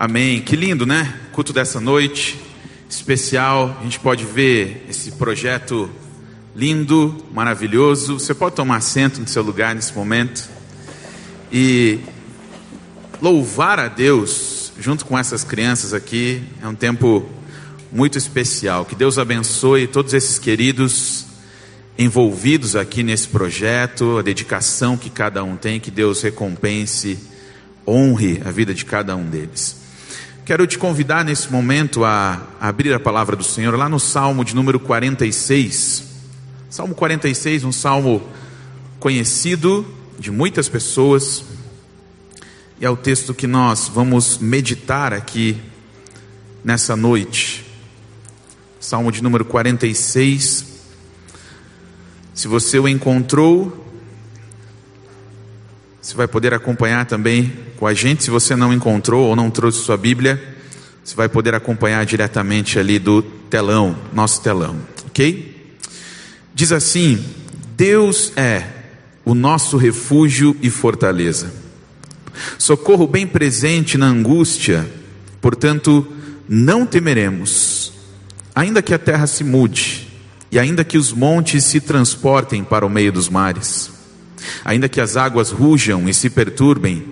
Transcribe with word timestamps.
Amém. 0.00 0.40
Que 0.40 0.54
lindo, 0.54 0.86
né? 0.86 1.12
Culto 1.32 1.52
dessa 1.52 1.80
noite 1.80 2.38
especial. 2.88 3.76
A 3.80 3.82
gente 3.82 3.98
pode 3.98 4.24
ver 4.24 4.86
esse 4.88 5.10
projeto 5.10 5.90
lindo, 6.54 7.16
maravilhoso. 7.32 8.16
Você 8.16 8.32
pode 8.32 8.54
tomar 8.54 8.76
assento 8.76 9.20
no 9.20 9.26
seu 9.26 9.42
lugar 9.42 9.74
nesse 9.74 9.92
momento 9.92 10.48
e 11.52 11.98
louvar 13.20 13.80
a 13.80 13.88
Deus 13.88 14.72
junto 14.78 15.04
com 15.04 15.18
essas 15.18 15.42
crianças 15.42 15.92
aqui. 15.92 16.44
É 16.62 16.68
um 16.68 16.76
tempo 16.76 17.28
muito 17.90 18.16
especial. 18.16 18.84
Que 18.84 18.94
Deus 18.94 19.18
abençoe 19.18 19.88
todos 19.88 20.14
esses 20.14 20.38
queridos 20.38 21.26
envolvidos 21.98 22.76
aqui 22.76 23.02
nesse 23.02 23.26
projeto, 23.26 24.18
a 24.18 24.22
dedicação 24.22 24.96
que 24.96 25.10
cada 25.10 25.42
um 25.42 25.56
tem, 25.56 25.80
que 25.80 25.90
Deus 25.90 26.22
recompense, 26.22 27.18
honre 27.84 28.40
a 28.44 28.52
vida 28.52 28.72
de 28.72 28.84
cada 28.84 29.16
um 29.16 29.28
deles. 29.28 29.87
Quero 30.48 30.66
te 30.66 30.78
convidar 30.78 31.26
nesse 31.26 31.52
momento 31.52 32.06
a 32.06 32.40
abrir 32.58 32.94
a 32.94 32.98
palavra 32.98 33.36
do 33.36 33.44
Senhor 33.44 33.76
lá 33.76 33.86
no 33.86 34.00
Salmo 34.00 34.42
de 34.42 34.54
número 34.56 34.80
46. 34.80 36.04
Salmo 36.70 36.94
46, 36.94 37.64
um 37.64 37.70
salmo 37.70 38.26
conhecido 38.98 39.86
de 40.18 40.30
muitas 40.30 40.66
pessoas, 40.66 41.44
e 42.80 42.86
é 42.86 42.88
o 42.88 42.96
texto 42.96 43.34
que 43.34 43.46
nós 43.46 43.88
vamos 43.88 44.38
meditar 44.38 45.12
aqui 45.12 45.60
nessa 46.64 46.96
noite. 46.96 47.66
Salmo 48.80 49.12
de 49.12 49.22
número 49.22 49.44
46. 49.44 50.64
Se 52.32 52.48
você 52.48 52.78
o 52.78 52.88
encontrou, 52.88 53.87
você 56.08 56.16
vai 56.16 56.26
poder 56.26 56.54
acompanhar 56.54 57.04
também 57.04 57.52
com 57.76 57.86
a 57.86 57.92
gente. 57.92 58.24
Se 58.24 58.30
você 58.30 58.56
não 58.56 58.72
encontrou 58.72 59.26
ou 59.26 59.36
não 59.36 59.50
trouxe 59.50 59.80
sua 59.80 59.98
Bíblia, 59.98 60.42
você 61.04 61.14
vai 61.14 61.28
poder 61.28 61.54
acompanhar 61.54 62.06
diretamente 62.06 62.78
ali 62.78 62.98
do 62.98 63.20
telão, 63.20 63.94
nosso 64.10 64.40
telão, 64.40 64.78
ok? 65.06 65.76
Diz 66.54 66.72
assim: 66.72 67.22
Deus 67.76 68.32
é 68.36 68.64
o 69.22 69.34
nosso 69.34 69.76
refúgio 69.76 70.56
e 70.62 70.70
fortaleza, 70.70 71.52
socorro 72.56 73.06
bem 73.06 73.26
presente 73.26 73.98
na 73.98 74.06
angústia, 74.06 74.90
portanto, 75.42 76.06
não 76.48 76.86
temeremos, 76.86 77.92
ainda 78.54 78.80
que 78.80 78.94
a 78.94 78.98
terra 78.98 79.26
se 79.26 79.44
mude, 79.44 80.08
e 80.50 80.58
ainda 80.58 80.84
que 80.84 80.96
os 80.96 81.12
montes 81.12 81.64
se 81.64 81.82
transportem 81.82 82.64
para 82.64 82.86
o 82.86 82.88
meio 82.88 83.12
dos 83.12 83.28
mares 83.28 83.97
ainda 84.64 84.88
que 84.88 85.00
as 85.00 85.16
águas 85.16 85.50
rujam 85.50 86.08
e 86.08 86.14
se 86.14 86.30
perturbem, 86.30 87.04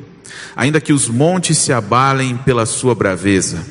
ainda 0.55 0.81
que 0.81 0.93
os 0.93 1.09
montes 1.09 1.59
se 1.59 1.73
abalem 1.73 2.37
pela 2.37 2.67
sua 2.67 2.95
braveza. 2.95 3.65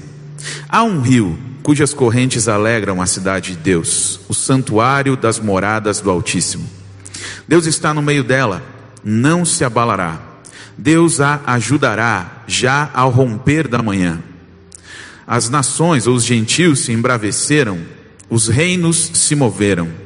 Há 0.69 0.83
um 0.83 1.01
rio 1.01 1.37
cujas 1.63 1.93
correntes 1.95 2.47
alegram 2.47 3.01
a 3.01 3.07
cidade 3.07 3.53
de 3.53 3.57
Deus, 3.57 4.19
o 4.29 4.33
santuário 4.35 5.17
das 5.17 5.39
moradas 5.39 5.99
do 5.99 6.11
Altíssimo. 6.11 6.69
Deus 7.47 7.65
está 7.65 7.91
no 7.91 8.03
meio 8.03 8.23
dela, 8.23 8.61
não 9.03 9.43
se 9.43 9.63
abalará. 9.63 10.19
Deus 10.77 11.19
a 11.19 11.41
ajudará 11.45 12.43
já 12.45 12.89
ao 12.93 13.09
romper 13.09 13.67
da 13.67 13.81
manhã. 13.81 14.21
As 15.25 15.49
nações 15.49 16.05
ou 16.05 16.15
os 16.15 16.23
gentios 16.23 16.81
se 16.81 16.91
embraveceram, 16.91 17.79
os 18.29 18.47
reinos 18.47 19.09
se 19.13 19.35
moveram. 19.35 20.04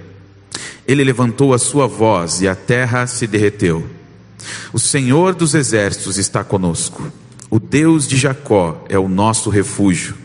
Ele 0.89 1.03
levantou 1.03 1.53
a 1.53 1.59
sua 1.59 1.85
voz 1.85 2.41
e 2.41 2.47
a 2.47 2.55
terra 2.55 3.05
se 3.05 3.27
derreteu. 3.27 3.87
O 4.73 4.79
Senhor 4.79 5.35
dos 5.35 5.53
exércitos 5.53 6.17
está 6.17 6.43
conosco. 6.43 7.11
O 7.47 7.59
Deus 7.59 8.07
de 8.07 8.17
Jacó 8.17 8.83
é 8.89 8.97
o 8.97 9.07
nosso 9.07 9.51
refúgio. 9.51 10.15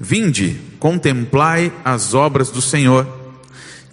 Vinde, 0.00 0.60
contemplai 0.80 1.72
as 1.84 2.14
obras 2.14 2.50
do 2.50 2.60
Senhor. 2.60 3.06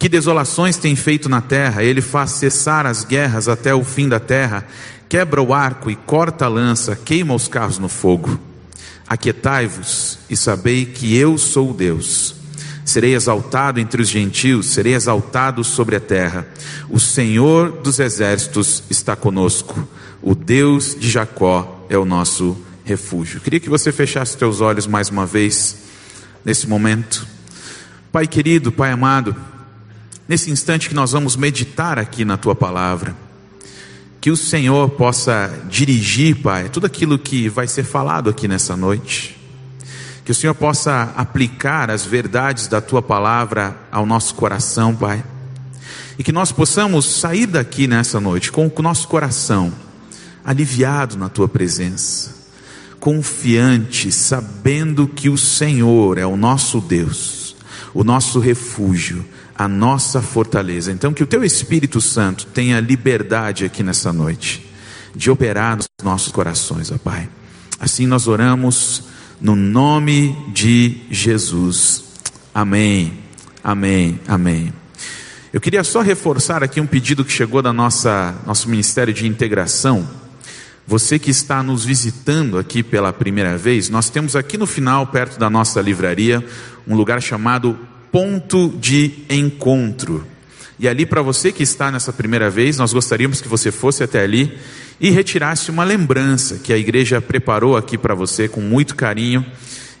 Que 0.00 0.08
desolações 0.08 0.76
tem 0.76 0.96
feito 0.96 1.28
na 1.28 1.40
terra, 1.40 1.84
ele 1.84 2.00
faz 2.00 2.32
cessar 2.32 2.86
as 2.86 3.04
guerras 3.04 3.46
até 3.46 3.72
o 3.72 3.84
fim 3.84 4.08
da 4.08 4.18
terra, 4.18 4.66
quebra 5.08 5.40
o 5.40 5.54
arco 5.54 5.92
e 5.92 5.94
corta 5.94 6.46
a 6.46 6.48
lança, 6.48 6.96
queima 6.96 7.36
os 7.36 7.46
carros 7.46 7.78
no 7.78 7.88
fogo. 7.88 8.36
Aquietai-vos 9.06 10.18
e 10.28 10.36
sabei 10.36 10.86
que 10.86 11.16
eu 11.16 11.38
sou 11.38 11.72
Deus. 11.72 12.39
Serei 12.84 13.14
exaltado 13.14 13.78
entre 13.78 14.02
os 14.02 14.08
gentios, 14.08 14.66
serei 14.66 14.94
exaltado 14.94 15.62
sobre 15.62 15.96
a 15.96 16.00
terra. 16.00 16.46
O 16.88 16.98
Senhor 16.98 17.70
dos 17.70 17.98
exércitos 17.98 18.82
está 18.90 19.14
conosco. 19.14 19.88
O 20.22 20.34
Deus 20.34 20.96
de 20.98 21.08
Jacó 21.08 21.86
é 21.88 21.96
o 21.96 22.04
nosso 22.04 22.56
refúgio. 22.84 23.40
Queria 23.40 23.60
que 23.60 23.70
você 23.70 23.92
fechasse 23.92 24.36
seus 24.36 24.60
olhos 24.60 24.86
mais 24.86 25.08
uma 25.08 25.24
vez 25.24 25.76
nesse 26.44 26.66
momento. 26.66 27.26
Pai 28.12 28.26
querido, 28.26 28.72
Pai 28.72 28.90
amado, 28.90 29.36
nesse 30.28 30.50
instante 30.50 30.88
que 30.88 30.94
nós 30.94 31.12
vamos 31.12 31.36
meditar 31.36 31.98
aqui 31.98 32.24
na 32.24 32.36
tua 32.36 32.54
palavra, 32.54 33.16
que 34.20 34.30
o 34.30 34.36
Senhor 34.36 34.90
possa 34.90 35.52
dirigir, 35.68 36.36
Pai, 36.42 36.68
tudo 36.68 36.86
aquilo 36.86 37.18
que 37.18 37.48
vai 37.48 37.66
ser 37.66 37.84
falado 37.84 38.28
aqui 38.28 38.46
nessa 38.46 38.76
noite. 38.76 39.39
Que 40.30 40.32
o 40.32 40.36
Senhor 40.36 40.54
possa 40.54 41.12
aplicar 41.16 41.90
as 41.90 42.06
verdades 42.06 42.68
da 42.68 42.80
tua 42.80 43.02
palavra 43.02 43.76
ao 43.90 44.06
nosso 44.06 44.32
coração, 44.36 44.94
Pai. 44.94 45.24
E 46.16 46.22
que 46.22 46.30
nós 46.30 46.52
possamos 46.52 47.04
sair 47.04 47.46
daqui 47.46 47.88
nessa 47.88 48.20
noite 48.20 48.52
com 48.52 48.70
o 48.72 48.80
nosso 48.82 49.08
coração 49.08 49.72
aliviado 50.44 51.18
na 51.18 51.28
tua 51.28 51.48
presença, 51.48 52.32
confiante, 53.00 54.12
sabendo 54.12 55.08
que 55.08 55.28
o 55.28 55.36
Senhor 55.36 56.16
é 56.16 56.24
o 56.24 56.36
nosso 56.36 56.80
Deus, 56.80 57.56
o 57.92 58.04
nosso 58.04 58.38
refúgio, 58.38 59.24
a 59.52 59.66
nossa 59.66 60.22
fortaleza. 60.22 60.92
Então, 60.92 61.12
que 61.12 61.24
o 61.24 61.26
teu 61.26 61.42
Espírito 61.42 62.00
Santo 62.00 62.46
tenha 62.46 62.78
liberdade 62.78 63.64
aqui 63.64 63.82
nessa 63.82 64.12
noite 64.12 64.64
de 65.12 65.28
operar 65.28 65.76
nos 65.76 65.88
nossos 66.04 66.30
corações, 66.30 66.92
ó 66.92 66.98
Pai. 66.98 67.28
Assim 67.80 68.06
nós 68.06 68.28
oramos 68.28 69.09
no 69.40 69.56
nome 69.56 70.36
de 70.52 70.98
Jesus. 71.10 72.04
Amém, 72.54 73.14
amém, 73.64 74.20
amém. 74.28 74.72
Eu 75.52 75.60
queria 75.60 75.82
só 75.82 76.02
reforçar 76.02 76.62
aqui 76.62 76.80
um 76.80 76.86
pedido 76.86 77.24
que 77.24 77.32
chegou 77.32 77.62
da 77.62 77.72
nossa 77.72 78.34
nosso 78.46 78.68
Ministério 78.68 79.14
de 79.14 79.26
Integração. 79.26 80.08
Você 80.86 81.18
que 81.18 81.30
está 81.30 81.62
nos 81.62 81.84
visitando 81.84 82.58
aqui 82.58 82.82
pela 82.82 83.12
primeira 83.12 83.56
vez, 83.56 83.88
nós 83.88 84.10
temos 84.10 84.36
aqui 84.36 84.58
no 84.58 84.66
final, 84.66 85.06
perto 85.06 85.38
da 85.38 85.48
nossa 85.48 85.80
livraria, 85.80 86.44
um 86.86 86.94
lugar 86.94 87.22
chamado 87.22 87.78
Ponto 88.12 88.68
de 88.80 89.24
Encontro. 89.28 90.26
E 90.78 90.88
ali, 90.88 91.06
para 91.06 91.22
você 91.22 91.52
que 91.52 91.62
está 91.62 91.90
nessa 91.90 92.12
primeira 92.12 92.50
vez, 92.50 92.78
nós 92.78 92.92
gostaríamos 92.92 93.40
que 93.40 93.48
você 93.48 93.70
fosse 93.70 94.02
até 94.02 94.22
ali 94.22 94.58
e 95.00 95.10
retirasse 95.10 95.70
uma 95.70 95.82
lembrança 95.82 96.58
que 96.58 96.72
a 96.72 96.76
igreja 96.76 97.22
preparou 97.22 97.76
aqui 97.76 97.96
para 97.96 98.14
você 98.14 98.46
com 98.46 98.60
muito 98.60 98.94
carinho 98.94 99.44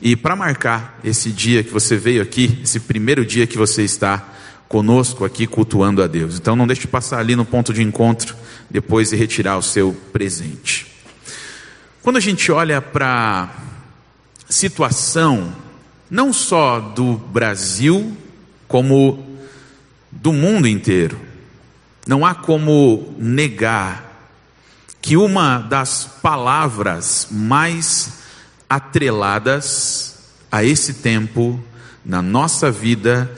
e 0.02 0.14
para 0.14 0.36
marcar 0.36 0.98
esse 1.02 1.30
dia 1.30 1.64
que 1.64 1.72
você 1.72 1.96
veio 1.96 2.20
aqui, 2.22 2.60
esse 2.62 2.80
primeiro 2.80 3.24
dia 3.24 3.46
que 3.46 3.56
você 3.56 3.82
está 3.82 4.22
conosco 4.68 5.24
aqui 5.24 5.46
cultuando 5.46 6.02
a 6.02 6.06
Deus. 6.06 6.36
Então 6.36 6.54
não 6.54 6.66
deixe 6.66 6.82
de 6.82 6.88
passar 6.88 7.18
ali 7.18 7.34
no 7.34 7.46
ponto 7.46 7.72
de 7.72 7.82
encontro 7.82 8.36
depois 8.68 9.10
e 9.10 9.16
retirar 9.16 9.56
o 9.56 9.62
seu 9.62 9.96
presente. 10.12 10.86
Quando 12.02 12.18
a 12.18 12.20
gente 12.20 12.52
olha 12.52 12.82
para 12.82 13.50
a 14.48 14.52
situação 14.52 15.54
não 16.10 16.32
só 16.32 16.78
do 16.78 17.14
Brasil, 17.14 18.16
como 18.68 19.38
do 20.10 20.32
mundo 20.32 20.68
inteiro, 20.68 21.18
não 22.06 22.26
há 22.26 22.34
como 22.34 23.14
negar 23.18 24.09
que 25.00 25.16
uma 25.16 25.58
das 25.58 26.04
palavras 26.22 27.28
mais 27.30 28.20
atreladas 28.68 30.18
a 30.50 30.64
esse 30.64 30.94
tempo 30.94 31.62
na 32.04 32.22
nossa 32.22 32.70
vida, 32.70 33.30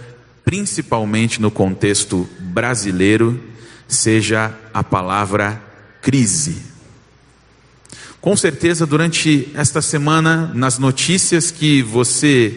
principalmente 0.44 1.40
no 1.40 1.50
contexto 1.50 2.28
brasileiro, 2.38 3.40
seja 3.86 4.54
a 4.72 4.82
palavra 4.82 5.62
crise. 6.00 6.62
Com 8.20 8.36
certeza, 8.36 8.86
durante 8.86 9.50
esta 9.54 9.82
semana, 9.82 10.52
nas 10.54 10.78
notícias 10.78 11.50
que 11.50 11.82
você 11.82 12.56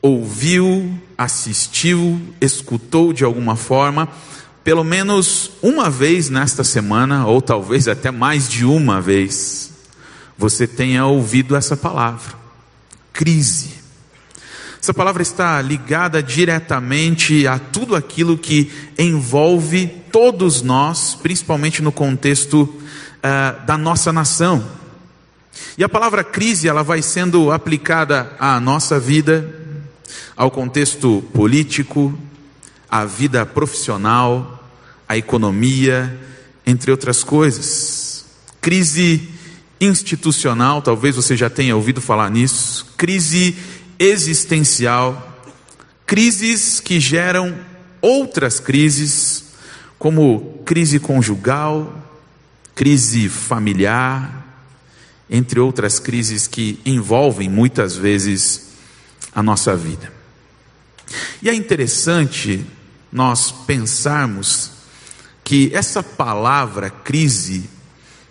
ouviu, 0.00 0.96
assistiu, 1.18 2.20
escutou 2.40 3.12
de 3.12 3.24
alguma 3.24 3.56
forma, 3.56 4.08
pelo 4.66 4.82
menos 4.82 5.52
uma 5.62 5.88
vez 5.88 6.28
nesta 6.28 6.64
semana, 6.64 7.24
ou 7.24 7.40
talvez 7.40 7.86
até 7.86 8.10
mais 8.10 8.48
de 8.48 8.64
uma 8.64 9.00
vez, 9.00 9.70
você 10.36 10.66
tenha 10.66 11.06
ouvido 11.06 11.54
essa 11.54 11.76
palavra: 11.76 12.34
crise. 13.12 13.76
Essa 14.82 14.92
palavra 14.92 15.22
está 15.22 15.62
ligada 15.62 16.20
diretamente 16.20 17.46
a 17.46 17.60
tudo 17.60 17.94
aquilo 17.94 18.36
que 18.36 18.68
envolve 18.98 19.86
todos 20.10 20.62
nós, 20.62 21.14
principalmente 21.14 21.80
no 21.80 21.92
contexto 21.92 22.62
uh, 22.62 23.64
da 23.66 23.78
nossa 23.78 24.12
nação. 24.12 24.66
E 25.78 25.84
a 25.84 25.88
palavra 25.88 26.24
crise, 26.24 26.66
ela 26.66 26.82
vai 26.82 27.02
sendo 27.02 27.52
aplicada 27.52 28.32
à 28.36 28.58
nossa 28.58 28.98
vida, 28.98 29.48
ao 30.36 30.50
contexto 30.50 31.22
político, 31.32 32.18
à 32.90 33.04
vida 33.04 33.46
profissional, 33.46 34.55
à 35.08 35.16
economia, 35.16 36.18
entre 36.66 36.90
outras 36.90 37.22
coisas. 37.22 38.24
Crise 38.60 39.28
institucional, 39.80 40.82
talvez 40.82 41.16
você 41.16 41.36
já 41.36 41.50
tenha 41.50 41.76
ouvido 41.76 42.00
falar 42.00 42.30
nisso, 42.30 42.94
crise 42.96 43.56
existencial, 43.98 45.44
crises 46.06 46.80
que 46.80 46.98
geram 46.98 47.56
outras 48.00 48.58
crises, 48.58 49.44
como 49.98 50.62
crise 50.64 50.98
conjugal, 50.98 51.92
crise 52.74 53.28
familiar, 53.28 54.44
entre 55.28 55.58
outras 55.60 55.98
crises 55.98 56.46
que 56.46 56.80
envolvem 56.84 57.48
muitas 57.48 57.96
vezes 57.96 58.68
a 59.34 59.42
nossa 59.42 59.76
vida. 59.76 60.12
E 61.42 61.48
é 61.48 61.54
interessante 61.54 62.64
nós 63.12 63.50
pensarmos 63.50 64.75
que 65.46 65.70
essa 65.72 66.02
palavra 66.02 66.90
crise, 66.90 67.70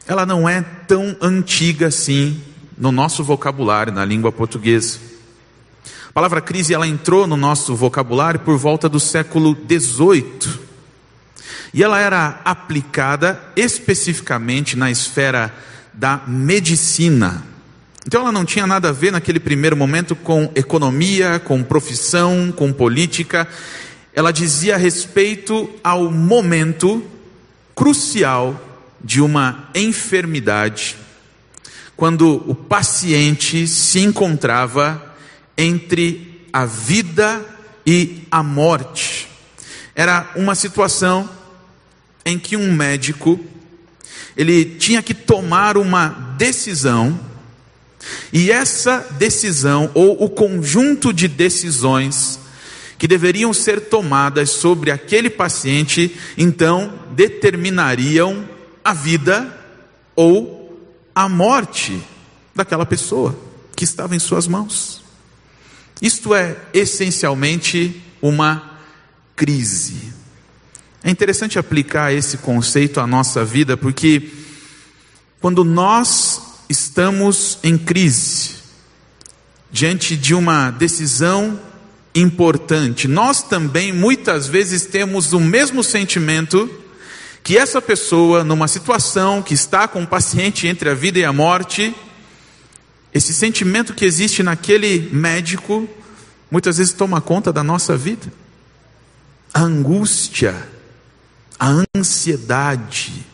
ela 0.06 0.26
não 0.26 0.50
é 0.50 0.62
tão 0.62 1.16
antiga 1.22 1.88
assim 1.88 2.42
no 2.78 2.92
nosso 2.92 3.24
vocabulário, 3.24 3.94
na 3.94 4.04
língua 4.04 4.34
portuguesa. 4.34 5.00
A 6.10 6.12
palavra 6.12 6.42
crise, 6.42 6.74
ela 6.74 6.86
entrou 6.86 7.26
no 7.26 7.38
nosso 7.38 7.74
vocabulário 7.74 8.42
por 8.42 8.58
volta 8.58 8.90
do 8.90 9.00
século 9.00 9.56
XVIII. 9.56 10.60
E 11.74 11.82
ela 11.82 12.02
era 12.02 12.42
aplicada 12.44 13.42
especificamente 13.56 14.76
na 14.76 14.92
esfera 14.92 15.56
da 15.94 16.22
medicina. 16.28 17.46
Então 18.06 18.24
ela 18.24 18.32
não 18.34 18.44
tinha 18.44 18.68
nada 18.68 18.90
a 18.90 18.92
ver 18.92 19.14
naquele 19.14 19.40
primeiro 19.40 19.78
momento 19.78 20.18
com 20.18 20.52
economia, 20.54 21.40
com 21.40 21.64
profissão, 21.64 22.54
com 22.54 22.74
política. 22.74 23.48
Ela 24.16 24.32
dizia 24.32 24.78
respeito 24.78 25.70
ao 25.84 26.10
momento 26.10 27.06
crucial 27.76 28.60
de 29.04 29.20
uma 29.20 29.70
enfermidade, 29.76 30.96
quando 31.98 32.42
o 32.50 32.56
paciente 32.56 33.68
se 33.68 34.00
encontrava 34.00 35.14
entre 35.58 36.48
a 36.52 36.66
vida 36.66 37.44
e 37.86 38.24
a 38.32 38.42
morte. 38.42 39.28
Era 39.94 40.32
uma 40.38 40.56
situação 40.56 41.30
em 42.26 42.40
que 42.40 42.56
um 42.56 42.74
médico 42.74 43.38
ele 44.38 44.64
tinha 44.64 45.04
que 45.04 45.14
tomar 45.14 45.78
uma 45.78 46.08
decisão, 46.38 47.20
e 48.32 48.50
essa 48.50 49.06
decisão, 49.18 49.92
ou 49.94 50.24
o 50.24 50.30
conjunto 50.30 51.12
de 51.12 51.28
decisões 51.28 52.40
que 52.98 53.08
deveriam 53.08 53.54
ser 53.54 53.82
tomadas 53.82 54.50
sobre 54.50 54.92
aquele 54.92 55.30
paciente, 55.30 56.16
então 56.38 56.94
determinariam 57.12 58.48
a 58.84 58.94
vida 58.94 59.54
ou 60.16 60.80
a 61.14 61.28
morte 61.28 62.02
daquela 62.54 62.86
pessoa 62.86 63.38
que 63.76 63.84
estava 63.84 64.16
em 64.16 64.20
suas 64.20 64.48
mãos. 64.48 65.04
Isto 66.02 66.34
é 66.34 66.58
essencialmente 66.74 68.02
uma 68.22 68.80
crise. 69.36 70.14
É 71.04 71.10
interessante 71.10 71.60
aplicar 71.60 72.14
esse 72.14 72.38
conceito 72.38 73.00
à 73.00 73.08
nossa 73.08 73.46
vida, 73.46 73.78
porque 73.78 74.32
quando 75.40 75.64
nós 75.64 76.42
estamos 76.70 77.60
em 77.64 77.78
crise, 77.78 78.56
diante 79.72 80.16
de 80.16 80.34
uma 80.34 80.72
decisão 80.72 81.60
importante, 82.16 83.08
nós 83.10 83.44
também 83.44 83.92
muitas 83.92 84.48
vezes 84.48 84.86
temos 84.86 85.34
o 85.34 85.40
mesmo 85.40 85.84
sentimento 85.84 86.70
que 87.44 87.58
essa 87.58 87.82
pessoa, 87.82 88.44
numa 88.44 88.68
situação 88.68 89.42
que 89.42 89.54
está 89.54 89.88
com 89.88 90.00
um 90.00 90.06
paciente 90.06 90.66
entre 90.66 90.90
a 90.90 90.96
vida 90.96 91.20
e 91.20 91.26
a 91.26 91.34
morte, 91.34 91.94
esse 93.14 93.34
sentimento 93.34 93.94
que 93.94 94.04
existe 94.04 94.42
naquele 94.42 95.10
médico, 95.12 95.88
muitas 96.50 96.78
vezes 96.78 96.94
toma 96.94 97.22
conta 97.22 97.54
da 97.54 97.64
nossa 97.64 97.96
vida. 97.96 98.34
A 99.54 99.62
angústia, 99.62 100.56
a 101.60 101.84
ansiedade, 101.96 103.26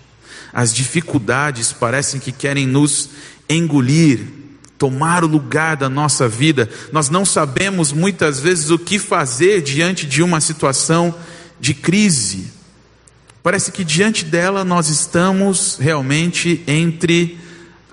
as 0.51 0.73
dificuldades 0.73 1.71
parecem 1.71 2.19
que 2.19 2.31
querem 2.31 2.67
nos 2.67 3.09
engolir, 3.47 4.40
tomar 4.81 5.23
o 5.23 5.27
lugar 5.27 5.77
da 5.77 5.87
nossa 5.87 6.27
vida. 6.27 6.67
Nós 6.91 7.07
não 7.07 7.23
sabemos 7.23 7.91
muitas 7.91 8.39
vezes 8.39 8.71
o 8.71 8.79
que 8.79 8.97
fazer 8.97 9.61
diante 9.61 10.07
de 10.07 10.23
uma 10.23 10.41
situação 10.41 11.13
de 11.59 11.75
crise. 11.75 12.51
Parece 13.43 13.71
que 13.71 13.83
diante 13.83 14.25
dela 14.25 14.65
nós 14.65 14.89
estamos 14.89 15.77
realmente 15.79 16.63
entre 16.65 17.37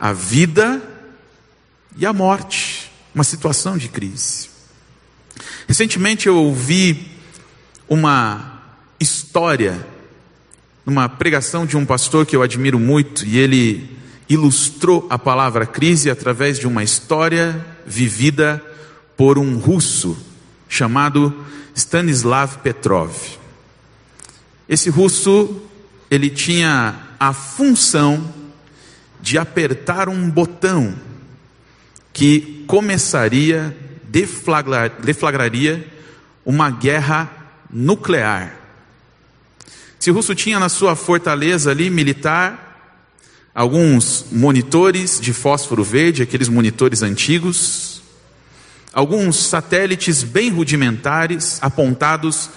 a 0.01 0.15
vida 0.15 0.81
e 1.95 2.07
a 2.07 2.13
morte, 2.15 2.91
uma 3.15 3.23
situação 3.23 3.77
de 3.77 3.91
crise. 3.91 4.49
Recentemente 5.67 6.27
eu 6.27 6.39
ouvi 6.39 7.07
uma 7.87 8.63
história 8.99 9.87
numa 10.87 11.07
pregação 11.07 11.67
de 11.67 11.77
um 11.77 11.85
pastor 11.85 12.25
que 12.25 12.35
eu 12.35 12.41
admiro 12.41 12.81
muito, 12.81 13.27
e 13.27 13.37
ele 13.37 13.98
ilustrou 14.29 15.07
a 15.09 15.19
palavra 15.19 15.67
crise 15.67 16.11
através 16.11 16.59
de 16.59 16.67
uma 16.67 16.85
história 16.85 17.65
vivida 17.87 18.63
por 19.17 19.39
um 19.39 19.57
russo 19.59 20.17
chamado 20.69 21.45
Stanislav 21.75 22.59
Petrov. 22.59 23.15
Esse 24.69 24.91
russo, 24.91 25.63
ele 26.11 26.29
tinha 26.29 26.95
a 27.19 27.33
função 27.33 28.35
de 29.21 29.39
apertar 29.39 30.09
um 30.09 30.31
botão 30.31 30.95
que 32.13 32.65
começaria, 32.67 33.77
deflagrar, 34.05 34.93
deflagraria 35.01 35.87
uma 36.45 36.71
guerra 36.71 37.31
nuclear 37.71 38.59
se 39.99 40.11
o 40.11 40.15
russo 40.15 40.35
tinha 40.35 40.59
na 40.61 40.69
sua 40.69 40.95
fortaleza 40.95 41.71
ali 41.71 41.91
militar 41.91 42.68
alguns 43.59 44.27
monitores 44.31 45.19
de 45.21 45.33
fósforo 45.33 45.83
verde, 45.83 46.23
aqueles 46.23 46.49
monitores 46.49 47.03
antigos, 47.03 48.01
alguns 48.93 49.49
satélites 49.49 50.23
bem 50.23 50.49
rudimentares 50.49 51.59
apontados 51.61 52.51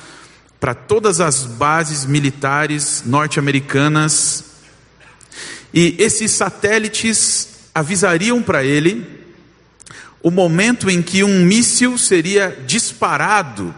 para 0.60 0.76
todas 0.76 1.20
as 1.20 1.44
bases 1.44 2.06
militares 2.06 3.02
norte-americanas. 3.04 4.44
E 5.74 5.96
esses 5.98 6.30
satélites 6.30 7.48
avisariam 7.74 8.40
para 8.40 8.64
ele 8.64 9.04
o 10.22 10.30
momento 10.30 10.88
em 10.88 11.02
que 11.02 11.24
um 11.24 11.44
míssil 11.44 11.98
seria 11.98 12.56
disparado 12.68 13.74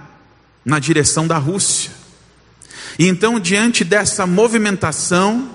na 0.65 0.77
direção 0.77 1.25
da 1.25 1.37
Rússia. 1.37 1.91
E 2.99 3.07
então, 3.07 3.39
diante 3.39 3.85
dessa 3.85 4.27
movimentação, 4.27 5.52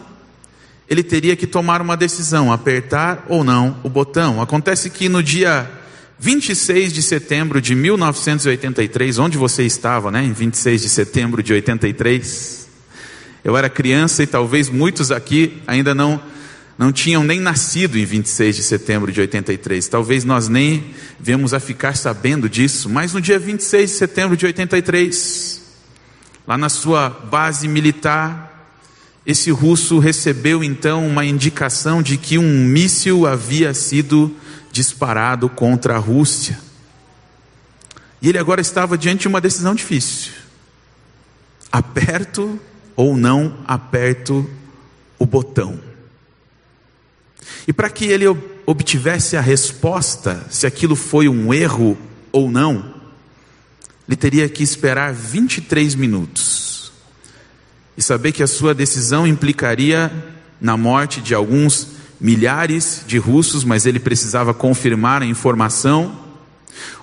ele 0.88 1.02
teria 1.02 1.36
que 1.36 1.46
tomar 1.46 1.82
uma 1.82 1.96
decisão, 1.96 2.52
apertar 2.52 3.26
ou 3.28 3.44
não 3.44 3.78
o 3.82 3.88
botão. 3.88 4.40
Acontece 4.40 4.88
que 4.88 5.08
no 5.08 5.22
dia 5.22 5.70
26 6.18 6.92
de 6.92 7.02
setembro 7.02 7.60
de 7.60 7.74
1983, 7.74 9.18
onde 9.18 9.36
você 9.36 9.64
estava, 9.64 10.10
né? 10.10 10.24
Em 10.24 10.32
26 10.32 10.82
de 10.82 10.88
setembro 10.88 11.42
de 11.42 11.52
83, 11.52 12.68
eu 13.44 13.56
era 13.56 13.68
criança 13.68 14.22
e 14.22 14.26
talvez 14.26 14.68
muitos 14.68 15.10
aqui 15.10 15.62
ainda 15.66 15.94
não 15.94 16.20
não 16.78 16.92
tinham 16.92 17.24
nem 17.24 17.40
nascido 17.40 17.98
em 17.98 18.04
26 18.04 18.54
de 18.54 18.62
setembro 18.62 19.10
de 19.10 19.20
83. 19.20 19.88
Talvez 19.88 20.24
nós 20.24 20.48
nem 20.48 20.94
viemos 21.18 21.52
a 21.52 21.58
ficar 21.58 21.96
sabendo 21.96 22.48
disso, 22.48 22.88
mas 22.88 23.12
no 23.12 23.20
dia 23.20 23.36
26 23.36 23.90
de 23.90 23.96
setembro 23.96 24.36
de 24.36 24.46
83, 24.46 25.60
lá 26.46 26.56
na 26.56 26.68
sua 26.68 27.10
base 27.10 27.66
militar, 27.66 28.47
esse 29.28 29.50
russo 29.50 29.98
recebeu 29.98 30.64
então 30.64 31.06
uma 31.06 31.22
indicação 31.22 32.02
de 32.02 32.16
que 32.16 32.38
um 32.38 32.64
míssil 32.64 33.26
havia 33.26 33.74
sido 33.74 34.34
disparado 34.72 35.50
contra 35.50 35.96
a 35.96 35.98
Rússia. 35.98 36.58
E 38.22 38.28
ele 38.30 38.38
agora 38.38 38.62
estava 38.62 38.96
diante 38.96 39.20
de 39.20 39.28
uma 39.28 39.38
decisão 39.38 39.74
difícil: 39.74 40.32
aperto 41.70 42.58
ou 42.96 43.18
não 43.18 43.58
aperto 43.66 44.48
o 45.18 45.26
botão. 45.26 45.78
E 47.66 47.72
para 47.72 47.90
que 47.90 48.06
ele 48.06 48.24
obtivesse 48.64 49.36
a 49.36 49.42
resposta, 49.42 50.46
se 50.48 50.66
aquilo 50.66 50.96
foi 50.96 51.28
um 51.28 51.52
erro 51.52 51.98
ou 52.32 52.50
não, 52.50 52.94
ele 54.08 54.16
teria 54.16 54.48
que 54.48 54.62
esperar 54.62 55.12
23 55.12 55.94
minutos 55.96 56.67
e 57.98 58.02
saber 58.02 58.30
que 58.30 58.44
a 58.44 58.46
sua 58.46 58.72
decisão 58.72 59.26
implicaria 59.26 60.12
na 60.60 60.76
morte 60.76 61.20
de 61.20 61.34
alguns 61.34 61.88
milhares 62.20 63.02
de 63.04 63.18
russos, 63.18 63.64
mas 63.64 63.86
ele 63.86 63.98
precisava 63.98 64.54
confirmar 64.54 65.20
a 65.20 65.26
informação, 65.26 66.16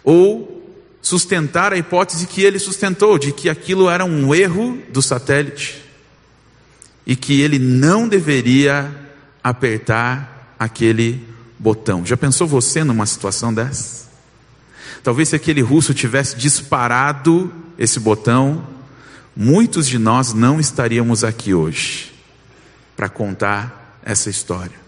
ou 0.06 0.74
sustentar 1.02 1.74
a 1.74 1.78
hipótese 1.78 2.26
que 2.26 2.42
ele 2.42 2.58
sustentou, 2.58 3.20
de 3.20 3.34
que 3.34 3.50
aquilo 3.50 3.90
era 3.90 4.06
um 4.06 4.34
erro 4.34 4.82
do 4.94 5.02
satélite 5.02 5.84
e 7.06 7.14
que 7.14 7.42
ele 7.42 7.60
não 7.60 8.08
deveria 8.08 8.90
apertar 9.44 10.56
aquele 10.58 11.22
botão. 11.60 12.06
Já 12.06 12.16
pensou 12.16 12.48
você 12.48 12.86
numa 12.86 13.06
situação 13.06 13.54
dessa? 13.54 14.06
Talvez 15.04 15.28
se 15.28 15.36
aquele 15.36 15.62
russo 15.62 15.94
tivesse 15.94 16.38
disparado 16.38 17.54
esse 17.78 18.00
botão, 18.00 18.75
muitos 19.36 19.88
de 19.88 20.00
nós 20.00 20.34
não 20.34 20.60
estaríamos 20.60 21.24
aqui 21.24 21.54
hoje 21.54 22.14
para 22.96 23.10
contar 23.10 24.00
essa 24.04 24.30
história. 24.30 24.80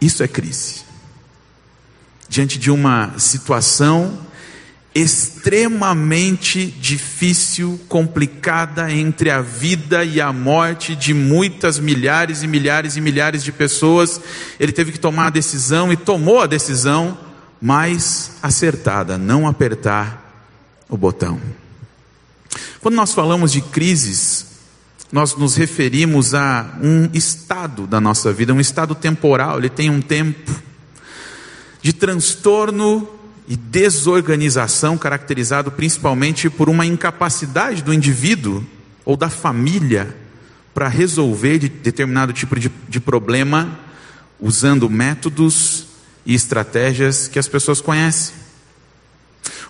Isso 0.00 0.22
é 0.22 0.28
crise. 0.28 0.82
Diante 2.28 2.58
de 2.58 2.70
uma 2.70 3.18
situação 3.18 4.18
extremamente 4.94 6.66
difícil, 6.66 7.80
complicada 7.88 8.92
entre 8.92 9.30
a 9.30 9.40
vida 9.40 10.04
e 10.04 10.20
a 10.20 10.32
morte 10.32 10.94
de 10.94 11.14
muitas 11.14 11.78
milhares 11.78 12.42
e 12.42 12.46
milhares 12.46 12.96
e 12.96 13.00
milhares 13.00 13.42
de 13.42 13.52
pessoas, 13.52 14.20
ele 14.60 14.72
teve 14.72 14.92
que 14.92 15.00
tomar 15.00 15.28
a 15.28 15.30
decisão 15.30 15.92
e 15.92 15.96
tomou 15.96 16.40
a 16.40 16.46
decisão 16.46 17.16
mais 17.60 18.32
acertada, 18.42 19.16
não 19.16 19.46
apertar 19.46 20.20
o 20.88 20.96
botão. 20.96 21.40
Quando 22.82 22.96
nós 22.96 23.14
falamos 23.14 23.52
de 23.52 23.60
crises, 23.60 24.44
nós 25.12 25.36
nos 25.36 25.54
referimos 25.54 26.34
a 26.34 26.76
um 26.82 27.08
estado 27.14 27.86
da 27.86 28.00
nossa 28.00 28.32
vida, 28.32 28.52
um 28.52 28.58
estado 28.58 28.92
temporal, 28.92 29.58
ele 29.58 29.68
tem 29.68 29.88
um 29.88 30.02
tempo 30.02 30.50
de 31.80 31.92
transtorno 31.92 33.08
e 33.46 33.56
desorganização 33.56 34.98
caracterizado 34.98 35.70
principalmente 35.70 36.50
por 36.50 36.68
uma 36.68 36.84
incapacidade 36.84 37.84
do 37.84 37.94
indivíduo 37.94 38.66
ou 39.04 39.16
da 39.16 39.30
família 39.30 40.16
para 40.74 40.88
resolver 40.88 41.58
de 41.58 41.68
determinado 41.68 42.32
tipo 42.32 42.58
de, 42.58 42.68
de 42.88 42.98
problema 42.98 43.78
usando 44.40 44.90
métodos 44.90 45.86
e 46.26 46.34
estratégias 46.34 47.28
que 47.28 47.38
as 47.38 47.46
pessoas 47.46 47.80
conhecem. 47.80 48.41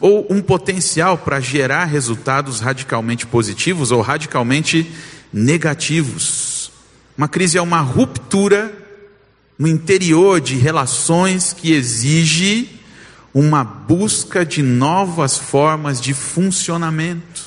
Ou 0.00 0.26
um 0.30 0.42
potencial 0.42 1.16
para 1.18 1.40
gerar 1.40 1.84
resultados 1.84 2.60
radicalmente 2.60 3.26
positivos 3.26 3.90
ou 3.90 4.00
radicalmente 4.00 4.90
negativos. 5.32 6.70
Uma 7.16 7.28
crise 7.28 7.58
é 7.58 7.62
uma 7.62 7.80
ruptura 7.80 8.72
no 9.58 9.68
interior 9.68 10.40
de 10.40 10.56
relações 10.56 11.52
que 11.52 11.72
exige 11.72 12.80
uma 13.32 13.64
busca 13.64 14.44
de 14.44 14.62
novas 14.62 15.38
formas 15.38 16.00
de 16.00 16.12
funcionamento, 16.12 17.42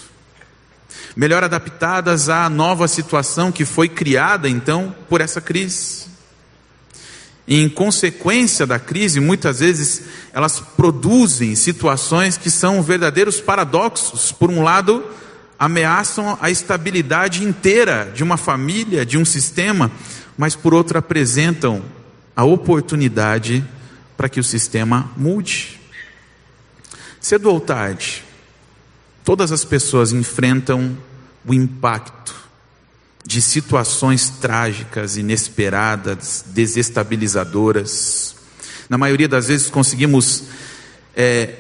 melhor 1.15 1.44
adaptadas 1.44 2.29
à 2.29 2.50
nova 2.50 2.88
situação 2.88 3.51
que 3.51 3.65
foi 3.65 3.88
criada 3.88 4.50
então 4.50 4.96
por 5.08 5.22
essa 5.22 5.39
crise. 5.39 6.14
E, 7.48 7.62
em 7.62 7.70
consequência 7.70 8.66
da 8.66 8.80
crise, 8.80 9.20
muitas 9.20 9.60
vezes 9.60 10.04
elas 10.34 10.60
produzem 10.60 11.54
situações 11.56 12.38
que 12.38 12.50
são 12.50 12.82
verdadeiros 12.82 13.40
paradoxos. 13.40 14.32
Por 14.32 14.50
um 14.50 14.64
lado, 14.64 15.04
ameaçam 15.58 16.38
a 16.42 16.50
estabilidade 16.50 17.44
inteira 17.44 18.12
de 18.14 18.24
uma 18.24 18.38
família, 18.38 19.06
de 19.06 19.18
um 19.18 19.25
sistema, 19.25 19.92
mas 20.38 20.56
por 20.56 20.74
outro 20.74 20.98
apresentam 20.98 21.84
a 22.36 22.44
oportunidade 22.44 23.64
para 24.18 24.28
que 24.28 24.40
o 24.40 24.44
sistema 24.44 25.12
mude. 25.16 25.80
Cedo 27.20 27.50
ou 27.50 27.60
tarde, 27.60 28.24
todas 29.24 29.52
as 29.52 29.64
pessoas 29.64 30.12
enfrentam 30.12 30.98
o 31.46 31.54
impacto 31.54 32.45
de 33.25 33.41
situações 33.41 34.29
trágicas, 34.29 35.17
inesperadas, 35.17 36.46
desestabilizadoras. 36.48 38.36
Na 38.88 38.98
maioria 38.98 39.27
das 39.27 39.48
vezes 39.48 39.67
conseguimos 39.67 40.44
é, 41.15 41.55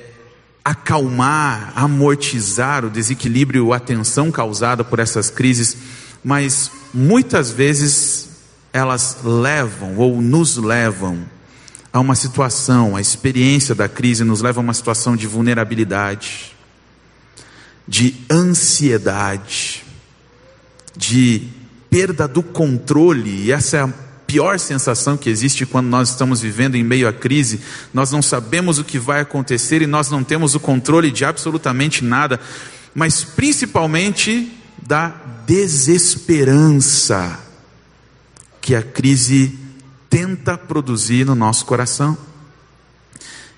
acalmar, 0.63 1.73
amortizar 1.75 2.85
o 2.85 2.89
desequilíbrio, 2.89 3.73
a 3.73 3.79
tensão 3.79 4.31
causada 4.31 4.83
por 4.83 4.99
essas 4.99 5.29
crises, 5.29 5.75
mas 6.23 6.69
muitas 6.93 7.49
vezes 7.49 8.29
elas 8.71 9.17
levam 9.23 9.97
ou 9.97 10.21
nos 10.21 10.57
levam 10.57 11.25
a 11.95 11.99
uma 11.99 12.13
situação, 12.13 12.95
a 12.95 12.99
experiência 12.99 13.73
da 13.73 13.87
crise 13.87 14.25
nos 14.25 14.41
leva 14.41 14.59
a 14.59 14.63
uma 14.63 14.73
situação 14.73 15.15
de 15.15 15.27
vulnerabilidade, 15.27 16.53
de 17.87 18.13
ansiedade, 18.29 19.84
de 20.95 21.43
perda 21.89 22.27
do 22.27 22.43
controle, 22.43 23.45
e 23.45 23.51
essa 23.51 23.77
é 23.77 23.81
a 23.81 23.93
pior 24.27 24.59
sensação 24.59 25.15
que 25.15 25.29
existe 25.29 25.65
quando 25.65 25.87
nós 25.87 26.09
estamos 26.09 26.41
vivendo 26.41 26.75
em 26.75 26.83
meio 26.83 27.07
à 27.07 27.13
crise. 27.13 27.61
Nós 27.93 28.11
não 28.11 28.21
sabemos 28.21 28.79
o 28.79 28.83
que 28.83 28.99
vai 28.99 29.21
acontecer 29.21 29.81
e 29.81 29.87
nós 29.87 30.09
não 30.09 30.23
temos 30.23 30.55
o 30.55 30.59
controle 30.59 31.11
de 31.11 31.23
absolutamente 31.23 32.03
nada, 32.03 32.39
mas 32.93 33.23
principalmente 33.23 34.51
da 34.81 35.09
desesperança 35.45 37.39
que 38.59 38.75
a 38.75 38.81
crise 38.81 39.57
tenta 40.09 40.57
produzir 40.57 41.25
no 41.25 41.35
nosso 41.35 41.65
coração. 41.65 42.17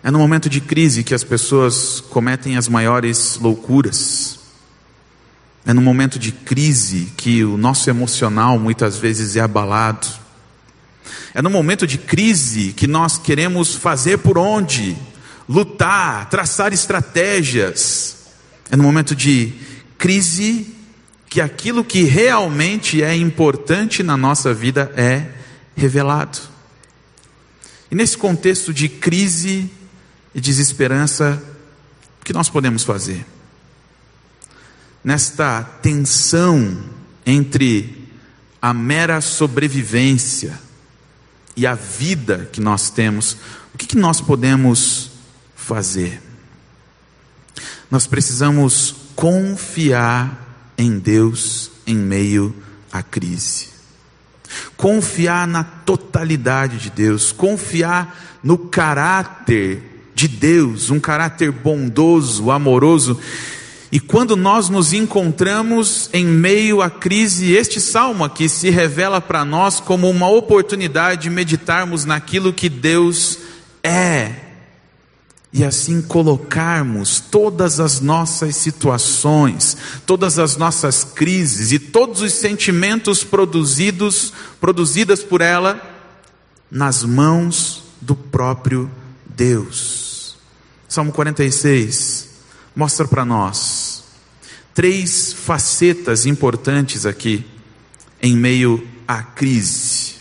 É 0.03 0.11
no 0.11 0.19
momento 0.19 0.49
de 0.49 0.61
crise 0.61 1.03
que 1.03 1.13
as 1.13 1.23
pessoas 1.23 1.99
cometem 1.99 2.57
as 2.57 2.67
maiores 2.67 3.37
loucuras. 3.41 4.36
É 5.67 5.73
no 5.73 5.81
momento 5.81 6.17
de 6.17 6.31
crise 6.31 7.11
que 7.17 7.43
o 7.43 7.57
nosso 7.57 7.89
emocional 7.89 8.57
muitas 8.57 8.97
vezes 8.97 9.35
é 9.35 9.41
abalado. 9.41 10.07
É 11.33 11.41
no 11.41 11.49
momento 11.49 11.85
de 11.85 11.97
crise 11.97 12.71
que 12.71 12.87
nós 12.87 13.17
queremos 13.17 13.75
fazer 13.75 14.19
por 14.19 14.37
onde, 14.37 14.95
lutar, 15.47 16.29
traçar 16.29 16.71
estratégias. 16.71 18.15
É 18.71 18.77
no 18.77 18.83
momento 18.83 19.13
de 19.13 19.51
crise 19.97 20.73
que 21.29 21.41
aquilo 21.41 21.83
que 21.83 22.03
realmente 22.03 23.03
é 23.03 23.13
importante 23.13 24.01
na 24.01 24.15
nossa 24.15 24.53
vida 24.53 24.89
é 24.95 25.25
revelado. 25.75 26.37
E 27.91 27.95
nesse 27.95 28.17
contexto 28.17 28.73
de 28.73 28.87
crise 28.87 29.69
e 30.33 30.39
desesperança, 30.39 31.43
o 32.21 32.23
que 32.23 32.31
nós 32.31 32.49
podemos 32.49 32.85
fazer? 32.85 33.25
Nesta 35.03 35.63
tensão 35.81 36.77
entre 37.25 38.09
a 38.61 38.73
mera 38.73 39.21
sobrevivência 39.21 40.59
e 41.55 41.65
a 41.65 41.75
vida 41.75 42.49
que 42.51 42.59
nós 42.59 42.89
temos, 42.89 43.37
o 43.73 43.77
que, 43.77 43.85
que 43.85 43.97
nós 43.97 44.19
podemos 44.19 45.11
fazer? 45.55 46.21
Nós 47.89 48.05
precisamos 48.05 48.95
confiar 49.15 50.73
em 50.77 50.99
Deus 50.99 51.71
em 51.85 51.95
meio 51.95 52.53
à 52.91 53.01
crise 53.01 53.77
confiar 54.75 55.47
na 55.47 55.63
totalidade 55.63 56.77
de 56.77 56.89
Deus, 56.89 57.31
confiar 57.31 58.39
no 58.43 58.57
caráter 58.57 60.11
de 60.13 60.27
Deus, 60.27 60.89
um 60.89 60.99
caráter 60.99 61.51
bondoso, 61.51 62.51
amoroso. 62.51 63.19
E 63.91 63.99
quando 63.99 64.35
nós 64.35 64.67
nos 64.67 64.91
encontramos 64.91 66.09
em 66.11 66.25
meio 66.25 66.81
à 66.81 66.89
crise, 66.89 67.53
este 67.53 67.79
salmo 67.79 68.23
aqui 68.23 68.49
se 68.49 68.69
revela 68.69 69.21
para 69.21 69.45
nós 69.45 69.79
como 69.79 70.09
uma 70.09 70.29
oportunidade 70.29 71.23
de 71.23 71.29
meditarmos 71.29 72.03
naquilo 72.03 72.51
que 72.51 72.67
Deus 72.67 73.39
é 73.81 74.47
e 75.53 75.63
assim 75.63 76.01
colocarmos 76.01 77.19
todas 77.19 77.79
as 77.79 78.01
nossas 78.01 78.55
situações, 78.57 79.77
todas 80.05 80.37
as 80.37 80.57
nossas 80.57 81.05
crises 81.05 81.71
e 81.71 81.79
todos 81.79 82.21
os 82.21 82.33
sentimentos 82.33 83.23
produzidos, 83.23 84.33
produzidas 84.59 85.23
por 85.23 85.39
ela 85.39 85.81
nas 86.69 87.03
mãos 87.03 87.83
do 88.01 88.13
próprio 88.13 88.91
Deus. 89.25 90.35
Salmo 90.89 91.13
46 91.13 92.26
mostra 92.77 93.07
para 93.07 93.25
nós 93.25 94.03
três 94.71 95.33
facetas 95.33 96.27
importantes 96.27 97.07
aqui 97.07 97.43
em 98.21 98.37
meio 98.37 98.87
à 99.07 99.23
crise. 99.23 100.13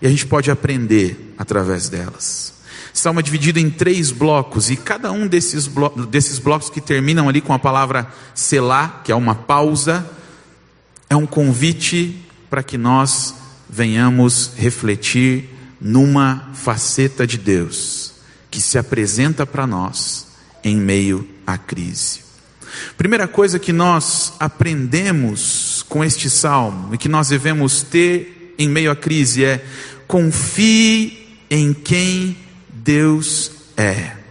E 0.00 0.06
a 0.06 0.08
gente 0.10 0.24
pode 0.24 0.50
aprender 0.50 1.34
através 1.36 1.90
delas. 1.90 2.54
Salmo 2.94 3.22
dividido 3.22 3.58
em 3.58 3.68
três 3.68 4.10
blocos, 4.10 4.70
e 4.70 4.76
cada 4.76 5.12
um 5.12 5.26
desses, 5.26 5.66
blo 5.66 5.90
desses 6.06 6.38
blocos 6.38 6.70
que 6.70 6.80
terminam 6.80 7.28
ali 7.28 7.42
com 7.42 7.52
a 7.52 7.58
palavra 7.58 8.10
selá, 8.34 9.02
que 9.04 9.12
é 9.12 9.14
uma 9.14 9.34
pausa, 9.34 10.10
é 11.10 11.16
um 11.16 11.26
convite 11.26 12.18
para 12.48 12.62
que 12.62 12.78
nós 12.78 13.34
venhamos 13.68 14.52
refletir 14.56 15.50
numa 15.78 16.50
faceta 16.54 17.26
de 17.26 17.36
Deus 17.36 18.14
que 18.50 18.60
se 18.60 18.78
apresenta 18.78 19.44
para 19.44 19.66
nós 19.66 20.26
em 20.64 20.76
meio 20.76 21.31
à 21.46 21.58
crise. 21.58 22.20
Primeira 22.96 23.28
coisa 23.28 23.58
que 23.58 23.72
nós 23.72 24.32
aprendemos 24.40 25.84
com 25.88 26.04
este 26.04 26.30
salmo 26.30 26.94
e 26.94 26.98
que 26.98 27.08
nós 27.08 27.28
devemos 27.28 27.82
ter 27.82 28.54
em 28.58 28.68
meio 28.68 28.90
à 28.90 28.96
crise 28.96 29.44
é 29.44 29.64
confie 30.06 31.36
em 31.50 31.72
quem 31.72 32.36
Deus 32.68 33.50
é. 33.76 34.21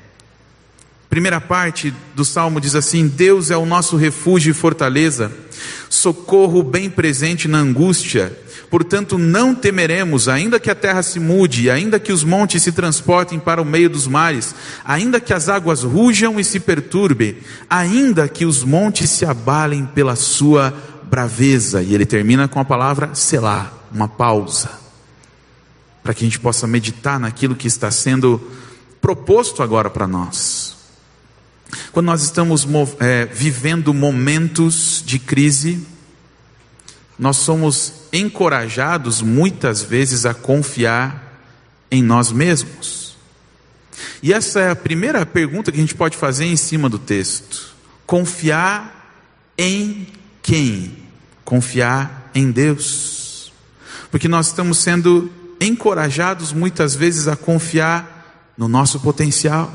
Primeira 1.11 1.41
parte 1.41 1.93
do 2.15 2.23
salmo 2.23 2.61
diz 2.61 2.73
assim: 2.73 3.05
Deus 3.05 3.51
é 3.51 3.57
o 3.57 3.65
nosso 3.65 3.97
refúgio 3.97 4.51
e 4.51 4.53
fortaleza, 4.53 5.29
socorro 5.89 6.63
bem 6.63 6.89
presente 6.89 7.49
na 7.49 7.57
angústia. 7.57 8.31
Portanto, 8.69 9.17
não 9.17 9.53
temeremos, 9.53 10.29
ainda 10.29 10.57
que 10.57 10.71
a 10.71 10.75
terra 10.75 11.03
se 11.03 11.19
mude, 11.19 11.69
ainda 11.69 11.99
que 11.99 12.13
os 12.13 12.23
montes 12.23 12.63
se 12.63 12.71
transportem 12.71 13.37
para 13.37 13.61
o 13.61 13.65
meio 13.65 13.89
dos 13.89 14.07
mares, 14.07 14.55
ainda 14.85 15.19
que 15.19 15.33
as 15.33 15.49
águas 15.49 15.83
rujam 15.83 16.39
e 16.39 16.45
se 16.45 16.61
perturbem, 16.61 17.39
ainda 17.69 18.29
que 18.29 18.45
os 18.45 18.63
montes 18.63 19.09
se 19.09 19.25
abalem 19.25 19.85
pela 19.85 20.15
sua 20.15 20.73
braveza. 21.03 21.83
E 21.83 21.93
ele 21.93 22.05
termina 22.05 22.47
com 22.47 22.61
a 22.61 22.63
palavra 22.63 23.13
selar, 23.13 23.73
uma 23.91 24.07
pausa, 24.07 24.71
para 26.01 26.13
que 26.13 26.23
a 26.23 26.27
gente 26.27 26.39
possa 26.39 26.65
meditar 26.65 27.19
naquilo 27.19 27.53
que 27.53 27.67
está 27.67 27.91
sendo 27.91 28.39
proposto 29.01 29.61
agora 29.61 29.89
para 29.89 30.07
nós. 30.07 30.79
Quando 31.91 32.05
nós 32.07 32.23
estamos 32.23 32.67
é, 32.99 33.25
vivendo 33.25 33.93
momentos 33.93 35.03
de 35.05 35.19
crise, 35.19 35.85
nós 37.17 37.37
somos 37.37 37.93
encorajados 38.11 39.21
muitas 39.21 39.81
vezes 39.81 40.25
a 40.25 40.33
confiar 40.33 41.43
em 41.89 42.01
nós 42.01 42.31
mesmos. 42.31 43.15
E 44.23 44.33
essa 44.33 44.59
é 44.59 44.69
a 44.71 44.75
primeira 44.75 45.25
pergunta 45.25 45.71
que 45.71 45.77
a 45.77 45.81
gente 45.81 45.95
pode 45.95 46.17
fazer 46.17 46.45
em 46.45 46.55
cima 46.55 46.89
do 46.89 46.97
texto. 46.97 47.75
Confiar 48.05 49.13
em 49.57 50.07
quem? 50.41 50.97
Confiar 51.43 52.31
em 52.33 52.51
Deus. 52.51 53.51
Porque 54.09 54.27
nós 54.27 54.47
estamos 54.47 54.77
sendo 54.77 55.31
encorajados 55.59 56.51
muitas 56.53 56.95
vezes 56.95 57.27
a 57.27 57.35
confiar 57.35 58.51
no 58.57 58.67
nosso 58.67 58.99
potencial 58.99 59.71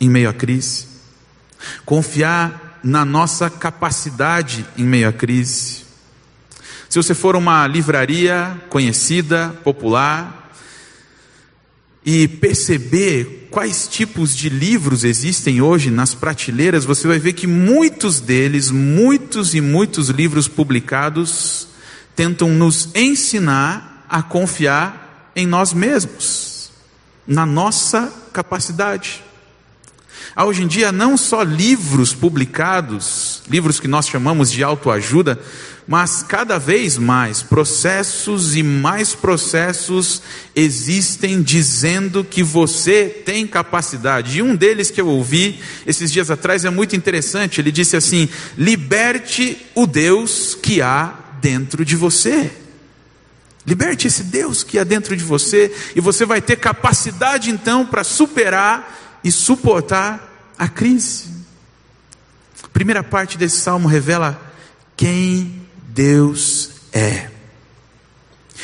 em 0.00 0.08
meio 0.08 0.28
à 0.28 0.32
crise 0.32 0.89
confiar 1.84 2.80
na 2.82 3.04
nossa 3.04 3.50
capacidade 3.50 4.66
em 4.76 4.84
meio 4.84 5.08
à 5.08 5.12
crise. 5.12 5.84
Se 6.88 6.96
você 7.00 7.14
for 7.14 7.36
uma 7.36 7.66
livraria 7.66 8.60
conhecida, 8.68 9.54
popular, 9.62 10.40
e 12.04 12.26
perceber 12.26 13.48
quais 13.50 13.86
tipos 13.86 14.34
de 14.34 14.48
livros 14.48 15.04
existem 15.04 15.60
hoje 15.60 15.90
nas 15.90 16.14
prateleiras, 16.14 16.84
você 16.84 17.06
vai 17.06 17.18
ver 17.18 17.34
que 17.34 17.46
muitos 17.46 18.20
deles, 18.20 18.70
muitos 18.70 19.54
e 19.54 19.60
muitos 19.60 20.08
livros 20.08 20.48
publicados, 20.48 21.68
tentam 22.16 22.48
nos 22.48 22.88
ensinar 22.94 24.06
a 24.08 24.22
confiar 24.22 25.32
em 25.36 25.46
nós 25.46 25.72
mesmos, 25.72 26.72
na 27.26 27.44
nossa 27.44 28.12
capacidade. 28.32 29.22
Há 30.34 30.44
hoje 30.44 30.62
em 30.62 30.66
dia 30.68 30.92
não 30.92 31.16
só 31.16 31.42
livros 31.42 32.14
publicados, 32.14 33.42
livros 33.48 33.80
que 33.80 33.88
nós 33.88 34.08
chamamos 34.08 34.50
de 34.50 34.62
autoajuda, 34.62 35.40
mas 35.88 36.22
cada 36.22 36.56
vez 36.56 36.96
mais 36.96 37.42
processos 37.42 38.54
e 38.54 38.62
mais 38.62 39.12
processos 39.12 40.22
existem 40.54 41.42
dizendo 41.42 42.22
que 42.22 42.44
você 42.44 43.06
tem 43.06 43.44
capacidade. 43.44 44.38
E 44.38 44.42
um 44.42 44.54
deles 44.54 44.88
que 44.88 45.00
eu 45.00 45.08
ouvi 45.08 45.60
esses 45.84 46.12
dias 46.12 46.30
atrás 46.30 46.64
é 46.64 46.70
muito 46.70 46.94
interessante. 46.94 47.60
Ele 47.60 47.72
disse 47.72 47.96
assim: 47.96 48.28
liberte 48.56 49.58
o 49.74 49.84
Deus 49.84 50.56
que 50.62 50.80
há 50.80 51.12
dentro 51.40 51.84
de 51.84 51.96
você. 51.96 52.52
Liberte 53.66 54.06
esse 54.06 54.22
Deus 54.22 54.62
que 54.62 54.78
há 54.78 54.84
dentro 54.84 55.16
de 55.16 55.24
você, 55.24 55.74
e 55.96 56.00
você 56.00 56.24
vai 56.24 56.40
ter 56.40 56.56
capacidade 56.56 57.50
então 57.50 57.84
para 57.84 58.04
superar 58.04 59.09
e 59.22 59.30
suportar 59.30 60.52
a 60.58 60.68
crise. 60.68 61.30
A 62.62 62.68
primeira 62.68 63.02
parte 63.02 63.38
desse 63.38 63.60
salmo 63.60 63.88
revela 63.88 64.40
quem 64.96 65.62
Deus 65.88 66.70
é. 66.92 67.30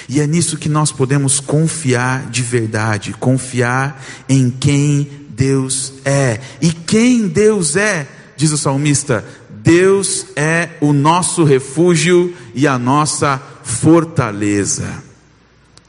E 0.09 0.21
é 0.21 0.27
nisso 0.27 0.57
que 0.57 0.69
nós 0.69 0.93
podemos 0.93 1.41
confiar 1.41 2.31
de 2.31 2.43
verdade, 2.43 3.13
confiar 3.15 4.03
em 4.29 4.51
quem 4.51 5.27
Deus 5.31 5.95
é. 6.05 6.41
E 6.61 6.73
quem 6.73 7.27
Deus 7.27 7.77
é, 7.77 8.07
diz 8.37 8.53
o 8.53 8.59
salmista, 8.59 9.25
Deus 9.51 10.27
é 10.37 10.71
o 10.81 10.93
nosso 10.93 11.43
refúgio 11.43 12.35
e 12.55 12.69
a 12.69 12.79
nossa 12.79 13.43
fortaleza. 13.65 15.03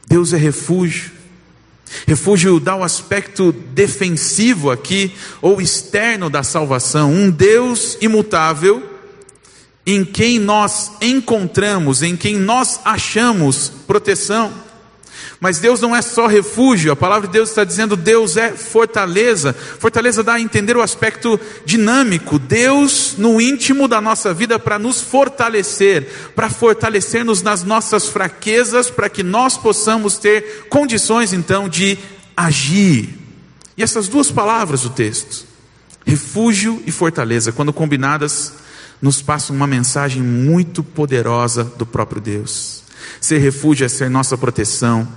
Deus 0.08 0.34
é 0.34 0.38
refúgio. 0.38 1.17
Refúgio 2.06 2.60
dá 2.60 2.76
o 2.76 2.84
aspecto 2.84 3.52
defensivo 3.52 4.72
aqui, 4.72 5.14
ou 5.42 5.62
externo 5.62 6.30
da 6.30 6.44
salvação, 6.44 7.12
um 7.12 7.30
Deus 7.30 7.98
imutável, 8.02 8.84
em 9.86 10.04
quem 10.04 10.38
nós 10.38 10.92
encontramos, 11.02 12.04
em 12.04 12.16
quem 12.16 12.36
nós 12.38 12.80
achamos 12.84 13.72
proteção. 13.88 14.67
Mas 15.40 15.60
Deus 15.60 15.80
não 15.80 15.96
é 15.96 16.02
só 16.02 16.26
refúgio, 16.26 16.92
a 16.92 16.96
palavra 16.96 17.28
de 17.28 17.34
Deus 17.34 17.50
está 17.50 17.64
dizendo 17.64 17.96
Deus 17.96 18.38
é 18.38 18.52
fortaleza. 18.52 19.54
Fortaleza 19.54 20.24
dá 20.24 20.34
a 20.34 20.42
entender 20.42 20.76
o 20.76 20.82
aspecto 20.82 21.40
dinâmico, 21.64 22.40
Deus 22.40 23.14
no 23.18 23.40
íntimo 23.40 23.88
da 23.88 24.02
nossa 24.02 24.34
vida 24.34 24.58
para 24.58 24.80
nos 24.80 25.00
fortalecer, 25.00 26.32
para 26.36 26.50
fortalecer-nos 26.50 27.44
nas 27.44 27.64
nossas 27.64 28.08
fraquezas, 28.08 28.90
para 28.90 29.10
que 29.10 29.22
nós 29.22 29.58
possamos 29.58 30.18
ter 30.18 30.66
condições 30.70 31.34
então 31.34 31.70
de 31.70 32.00
agir. 32.36 33.16
E 33.78 33.84
essas 33.84 34.08
duas 34.08 34.32
palavras 34.32 34.82
do 34.82 34.90
texto, 34.90 35.46
refúgio 36.04 36.82
e 36.88 36.92
fortaleza, 36.92 37.52
quando 37.52 37.72
combinadas, 37.72 38.54
nos 39.00 39.22
passam 39.22 39.56
uma 39.56 39.68
mensagem 39.68 40.24
muito 40.24 40.82
poderosa 40.82 41.64
do 41.64 41.86
próprio 41.86 42.20
Deus. 42.20 42.82
Ser 43.22 43.38
refúgio 43.38 43.86
é 43.86 43.88
ser 43.88 44.10
nossa 44.10 44.36
proteção. 44.36 45.08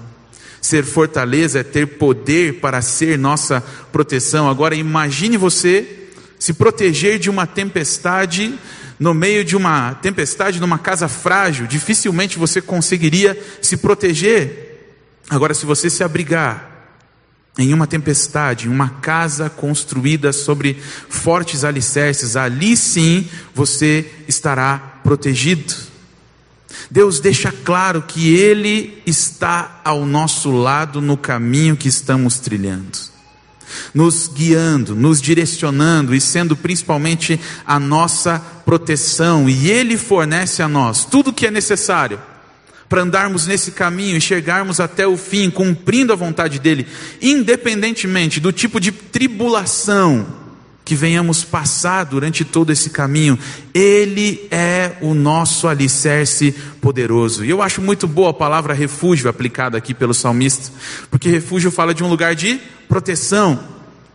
Ser 0.61 0.85
fortaleza 0.85 1.61
é 1.61 1.63
ter 1.63 1.87
poder 1.87 2.61
para 2.61 2.83
ser 2.83 3.19
nossa 3.19 3.61
proteção. 3.93 4.49
Agora 4.49 4.75
imagine 4.75 5.37
você 5.37 6.09
se 6.39 6.53
proteger 6.53 7.19
de 7.19 7.31
uma 7.31 7.47
tempestade 7.47 8.59
no 8.99 9.15
meio 9.15 9.43
de 9.43 9.57
uma 9.57 9.95
tempestade 9.95 10.61
numa 10.61 10.79
casa 10.79 11.09
frágil, 11.09 11.67
dificilmente 11.67 12.39
você 12.39 12.61
conseguiria 12.61 13.39
se 13.63 13.79
proteger. 13.79 14.93
Agora 15.31 15.55
se 15.55 15.65
você 15.65 15.89
se 15.89 16.05
abrigar 16.05 16.71
em 17.59 17.73
uma 17.73 17.87
tempestade, 17.87 18.67
em 18.67 18.71
uma 18.71 18.91
casa 18.91 19.49
construída 19.49 20.33
sobre 20.33 20.77
fortes 21.09 21.65
alicerces, 21.65 22.37
ali 22.37 22.77
sim 22.77 23.27
você 23.55 24.05
estará 24.29 25.01
protegido. 25.03 25.90
Deus 26.91 27.21
deixa 27.21 27.53
claro 27.53 28.03
que 28.03 28.35
Ele 28.35 29.03
está 29.07 29.81
ao 29.85 30.05
nosso 30.05 30.51
lado 30.51 31.01
no 31.01 31.17
caminho 31.17 31.77
que 31.77 31.89
estamos 31.89 32.39
trilhando, 32.39 32.99
nos 33.95 34.29
guiando, 34.29 34.95
nos 34.95 35.21
direcionando 35.21 36.15
e 36.15 36.21
sendo 36.21 36.57
principalmente 36.57 37.41
a 37.67 37.79
nossa 37.79 38.39
proteção, 38.65 39.49
e 39.49 39.71
Ele 39.71 39.97
fornece 39.97 40.63
a 40.63 40.69
nós 40.69 41.05
tudo 41.05 41.31
o 41.31 41.33
que 41.33 41.47
é 41.47 41.51
necessário 41.51 42.21
para 42.89 43.03
andarmos 43.03 43.47
nesse 43.47 43.71
caminho 43.71 44.17
e 44.17 44.21
chegarmos 44.21 44.81
até 44.81 45.07
o 45.07 45.17
fim, 45.17 45.49
cumprindo 45.49 46.13
a 46.13 46.17
vontade 46.17 46.59
dEle, 46.59 46.89
independentemente 47.23 48.41
do 48.41 48.51
tipo 48.51 48.81
de 48.81 48.91
tribulação 48.91 50.40
que 50.91 50.97
venhamos 50.97 51.45
passar 51.45 52.03
durante 52.03 52.45
todo 52.45 52.73
esse 52.73 52.91
caminho. 52.91 53.39
Ele 53.73 54.49
é 54.51 54.97
o 55.01 55.15
nosso 55.15 55.69
alicerce 55.69 56.51
poderoso. 56.81 57.45
E 57.45 57.51
eu 57.51 57.63
acho 57.63 57.81
muito 57.81 58.09
boa 58.09 58.31
a 58.31 58.35
palavra 58.35 58.75
refúgio 58.75 59.31
aplicada 59.31 59.79
aqui 59.79 59.95
pelo 59.95 60.13
salmista, 60.13 60.73
porque 61.09 61.29
refúgio 61.29 61.71
fala 61.71 61.95
de 61.95 62.03
um 62.03 62.09
lugar 62.09 62.35
de 62.35 62.61
proteção. 62.89 63.61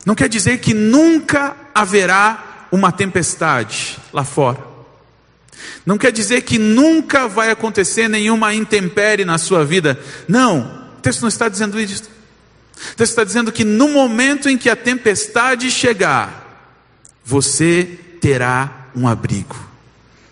Não 0.05 0.13
quer 0.13 0.27
dizer 0.27 0.57
que 0.57 0.73
nunca 0.73 1.55
haverá 1.73 2.67
uma 2.69 2.91
tempestade 2.91 3.97
lá 4.11 4.25
fora. 4.25 4.59
Não 5.85 5.97
quer 5.97 6.11
dizer 6.11 6.41
que 6.41 6.59
nunca 6.59 7.25
vai 7.25 7.51
acontecer 7.51 8.09
nenhuma 8.09 8.53
intempérie 8.53 9.23
na 9.23 9.38
sua 9.38 9.63
vida. 9.63 9.97
Não, 10.27 10.89
o 10.97 11.01
texto 11.01 11.21
não 11.21 11.29
está 11.29 11.47
dizendo 11.47 11.79
isso. 11.79 12.03
O 12.03 12.95
texto 12.97 13.11
está 13.11 13.23
dizendo 13.23 13.49
que 13.49 13.63
no 13.63 13.88
momento 13.88 14.49
em 14.49 14.57
que 14.57 14.69
a 14.69 14.75
tempestade 14.75 15.71
chegar, 15.71 16.44
você 17.25 17.83
terá 18.21 18.89
um 18.95 19.07
abrigo, 19.07 19.55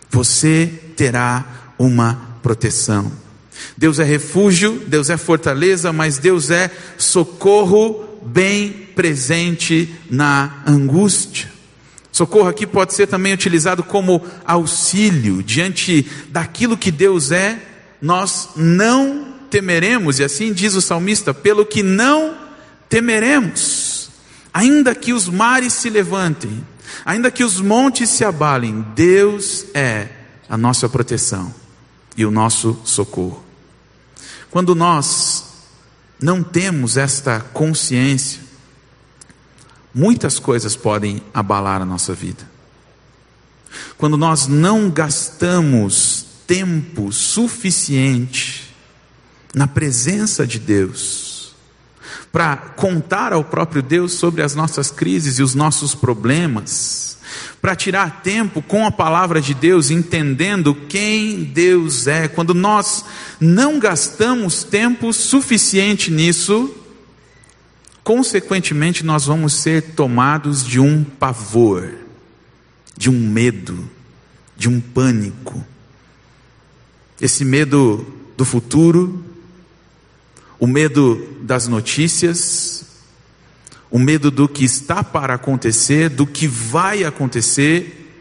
você 0.09 0.71
terá 0.95 1.73
uma 1.77 2.37
proteção. 2.41 3.11
Deus 3.77 3.99
é 3.99 4.03
refúgio, 4.03 4.81
Deus 4.87 5.09
é 5.09 5.17
fortaleza, 5.17 5.91
mas 5.91 6.17
Deus 6.17 6.51
é 6.51 6.69
socorro 6.97 8.05
bem 8.23 8.71
presente 8.95 9.93
na 10.09 10.61
angústia. 10.65 11.51
Socorro 12.11 12.47
aqui 12.47 12.67
pode 12.67 12.93
ser 12.93 13.07
também 13.07 13.33
utilizado 13.33 13.83
como 13.83 14.23
auxílio 14.45 15.41
diante 15.41 16.05
daquilo 16.29 16.77
que 16.77 16.91
Deus 16.91 17.31
é, 17.31 17.57
nós 17.99 18.49
não 18.55 19.33
temeremos, 19.49 20.19
e 20.19 20.23
assim 20.23 20.53
diz 20.53 20.75
o 20.75 20.81
salmista, 20.81 21.33
pelo 21.33 21.65
que 21.65 21.81
não 21.81 22.35
temeremos, 22.87 24.09
ainda 24.53 24.93
que 24.93 25.13
os 25.13 25.27
mares 25.27 25.73
se 25.73 25.89
levantem, 25.89 26.63
ainda 27.05 27.31
que 27.31 27.43
os 27.43 27.59
montes 27.59 28.09
se 28.09 28.23
abalem, 28.23 28.85
Deus 28.95 29.65
é 29.73 30.09
a 30.49 30.57
nossa 30.57 30.87
proteção 30.87 31.53
e 32.15 32.25
o 32.25 32.31
nosso 32.31 32.79
socorro. 32.83 33.43
Quando 34.51 34.75
nós 34.75 35.45
não 36.21 36.43
temos 36.43 36.95
esta 36.95 37.39
consciência, 37.39 38.41
muitas 39.93 40.39
coisas 40.39 40.75
podem 40.75 41.21
abalar 41.33 41.81
a 41.81 41.85
nossa 41.85 42.13
vida. 42.13 42.49
Quando 43.97 44.17
nós 44.17 44.47
não 44.47 44.89
gastamos 44.89 46.25
tempo 46.45 47.11
suficiente 47.11 48.73
na 49.53 49.67
presença 49.67 50.45
de 50.45 50.59
Deus, 50.59 51.32
para 52.33 52.57
contar 52.57 53.31
ao 53.31 53.43
próprio 53.43 53.83
Deus 53.83 54.13
sobre 54.13 54.41
as 54.41 54.55
nossas 54.55 54.89
crises 54.89 55.37
e 55.37 55.43
os 55.43 55.53
nossos 55.53 55.93
problemas, 55.93 57.19
para 57.61 57.75
tirar 57.75 58.23
tempo 58.23 58.59
com 58.59 58.87
a 58.87 58.91
palavra 58.91 59.39
de 59.39 59.53
Deus, 59.53 59.91
entendendo 59.91 60.73
quem 60.73 61.43
Deus 61.43 62.07
é. 62.07 62.27
Quando 62.27 62.55
nós 62.55 63.05
não 63.39 63.77
gastamos 63.77 64.63
tempo 64.63 65.13
suficiente 65.13 66.09
nisso, 66.09 66.75
consequentemente 68.03 69.05
nós 69.05 69.27
vamos 69.27 69.53
ser 69.53 69.93
tomados 69.93 70.65
de 70.65 70.79
um 70.79 71.03
pavor, 71.03 71.93
de 72.97 73.11
um 73.11 73.29
medo, 73.29 73.87
de 74.57 74.67
um 74.67 74.81
pânico. 74.81 75.63
Esse 77.21 77.45
medo 77.45 78.07
do 78.35 78.43
futuro, 78.43 79.23
o 80.63 80.67
medo 80.67 81.27
das 81.41 81.67
notícias, 81.67 82.85
o 83.91 83.99
medo 83.99 84.31
do 84.31 84.47
que 84.47 84.63
está 84.63 85.03
para 85.03 85.33
acontecer, 85.33 86.07
do 86.07 86.25
que 86.25 86.47
vai 86.47 87.03
acontecer, 87.03 88.15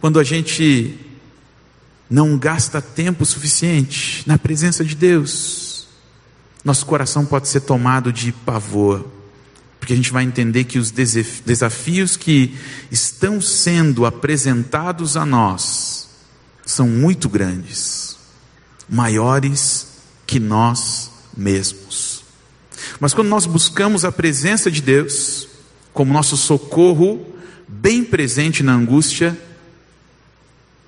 quando 0.00 0.18
a 0.18 0.24
gente 0.24 0.98
não 2.10 2.36
gasta 2.36 2.82
tempo 2.82 3.24
suficiente 3.24 4.24
na 4.26 4.36
presença 4.36 4.84
de 4.84 4.96
Deus, 4.96 5.86
nosso 6.64 6.84
coração 6.86 7.24
pode 7.24 7.46
ser 7.46 7.60
tomado 7.60 8.12
de 8.12 8.32
pavor, 8.32 9.08
porque 9.78 9.92
a 9.92 9.96
gente 9.96 10.10
vai 10.10 10.24
entender 10.24 10.64
que 10.64 10.80
os 10.80 10.90
desafios 10.90 12.16
que 12.16 12.58
estão 12.90 13.40
sendo 13.40 14.04
apresentados 14.04 15.16
a 15.16 15.24
nós 15.24 16.08
são 16.66 16.88
muito 16.88 17.28
grandes, 17.28 18.16
maiores 18.88 19.86
que 20.26 20.40
nós 20.40 21.11
mesmos. 21.36 22.22
Mas 22.98 23.14
quando 23.14 23.28
nós 23.28 23.46
buscamos 23.46 24.04
a 24.04 24.12
presença 24.12 24.70
de 24.70 24.80
Deus 24.80 25.48
como 25.92 26.12
nosso 26.12 26.36
socorro, 26.36 27.26
bem 27.68 28.04
presente 28.04 28.62
na 28.62 28.74
angústia, 28.74 29.36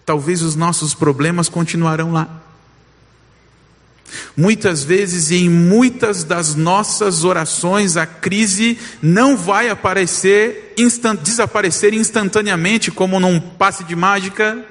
talvez 0.05 0.43
os 0.43 0.55
nossos 0.55 0.95
problemas 0.95 1.49
continuarão 1.49 2.13
lá. 2.13 2.43
Muitas 4.37 4.85
vezes 4.85 5.31
e 5.31 5.37
em 5.37 5.49
muitas 5.49 6.25
das 6.25 6.55
nossas 6.55 7.25
orações, 7.25 7.97
a 7.97 8.07
crise 8.07 8.79
não 9.03 9.37
vai 9.37 9.69
aparecer, 9.69 10.75
instant, 10.77 11.21
desaparecer 11.21 11.95
instantaneamente, 11.95 12.91
como 12.91 13.19
num 13.19 13.41
passe 13.41 13.85
de 13.85 13.97
mágica, 13.97 14.65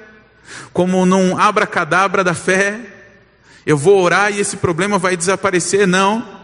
como 0.72 1.04
num 1.04 1.36
abracadabra 1.36 2.22
da 2.22 2.34
fé. 2.34 2.93
Eu 3.66 3.78
vou 3.78 4.00
orar 4.00 4.32
e 4.32 4.40
esse 4.40 4.56
problema 4.56 4.98
vai 4.98 5.16
desaparecer, 5.16 5.86
não. 5.86 6.34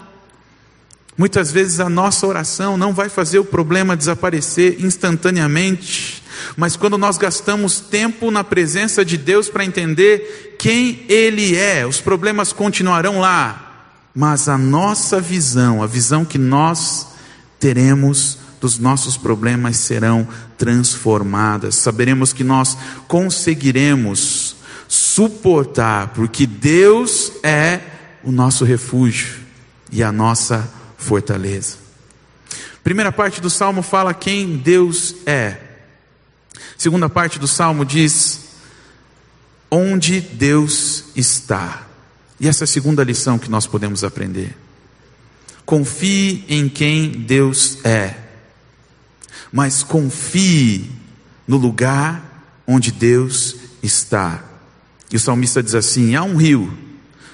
Muitas 1.16 1.52
vezes 1.52 1.80
a 1.80 1.88
nossa 1.88 2.26
oração 2.26 2.78
não 2.78 2.94
vai 2.94 3.10
fazer 3.10 3.38
o 3.38 3.44
problema 3.44 3.94
desaparecer 3.94 4.82
instantaneamente, 4.82 6.22
mas 6.56 6.76
quando 6.76 6.96
nós 6.96 7.18
gastamos 7.18 7.78
tempo 7.78 8.30
na 8.30 8.42
presença 8.42 9.04
de 9.04 9.18
Deus 9.18 9.50
para 9.50 9.64
entender 9.64 10.56
quem 10.58 11.04
Ele 11.10 11.54
é, 11.56 11.86
os 11.86 12.00
problemas 12.00 12.54
continuarão 12.54 13.20
lá, 13.20 13.86
mas 14.14 14.48
a 14.48 14.56
nossa 14.56 15.20
visão, 15.20 15.82
a 15.82 15.86
visão 15.86 16.24
que 16.24 16.38
nós 16.38 17.08
teremos 17.58 18.38
dos 18.58 18.78
nossos 18.78 19.18
problemas 19.18 19.76
serão 19.76 20.26
transformadas. 20.56 21.74
Saberemos 21.74 22.32
que 22.32 22.44
nós 22.44 22.76
conseguiremos 23.06 24.56
suportar, 24.90 26.08
porque 26.08 26.48
Deus 26.48 27.30
é 27.44 27.80
o 28.24 28.32
nosso 28.32 28.64
refúgio 28.64 29.38
e 29.92 30.02
a 30.02 30.10
nossa 30.10 30.68
fortaleza. 30.98 31.76
Primeira 32.82 33.12
parte 33.12 33.40
do 33.40 33.48
salmo 33.48 33.82
fala 33.82 34.12
quem 34.12 34.56
Deus 34.56 35.14
é. 35.24 35.58
Segunda 36.76 37.08
parte 37.08 37.38
do 37.38 37.46
salmo 37.46 37.84
diz 37.84 38.48
onde 39.70 40.20
Deus 40.20 41.04
está. 41.14 41.86
E 42.40 42.48
essa 42.48 42.64
é 42.64 42.66
a 42.66 42.68
segunda 42.68 43.04
lição 43.04 43.38
que 43.38 43.48
nós 43.48 43.68
podemos 43.68 44.02
aprender. 44.02 44.56
Confie 45.64 46.44
em 46.48 46.68
quem 46.68 47.12
Deus 47.12 47.78
é, 47.84 48.16
mas 49.52 49.84
confie 49.84 50.90
no 51.46 51.56
lugar 51.56 52.60
onde 52.66 52.90
Deus 52.90 53.54
está. 53.80 54.49
E 55.12 55.16
o 55.16 55.20
salmista 55.20 55.62
diz 55.62 55.74
assim: 55.74 56.14
há 56.14 56.22
um 56.22 56.36
rio 56.36 56.72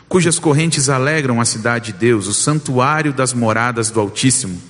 cujas 0.08 0.38
correntes 0.38 0.88
alegram 0.88 1.40
a 1.40 1.44
cidade 1.44 1.92
de 1.92 1.98
Deus, 1.98 2.26
o 2.26 2.34
santuário 2.34 3.12
das 3.12 3.32
moradas 3.32 3.90
do 3.90 4.00
Altíssimo. 4.00 4.60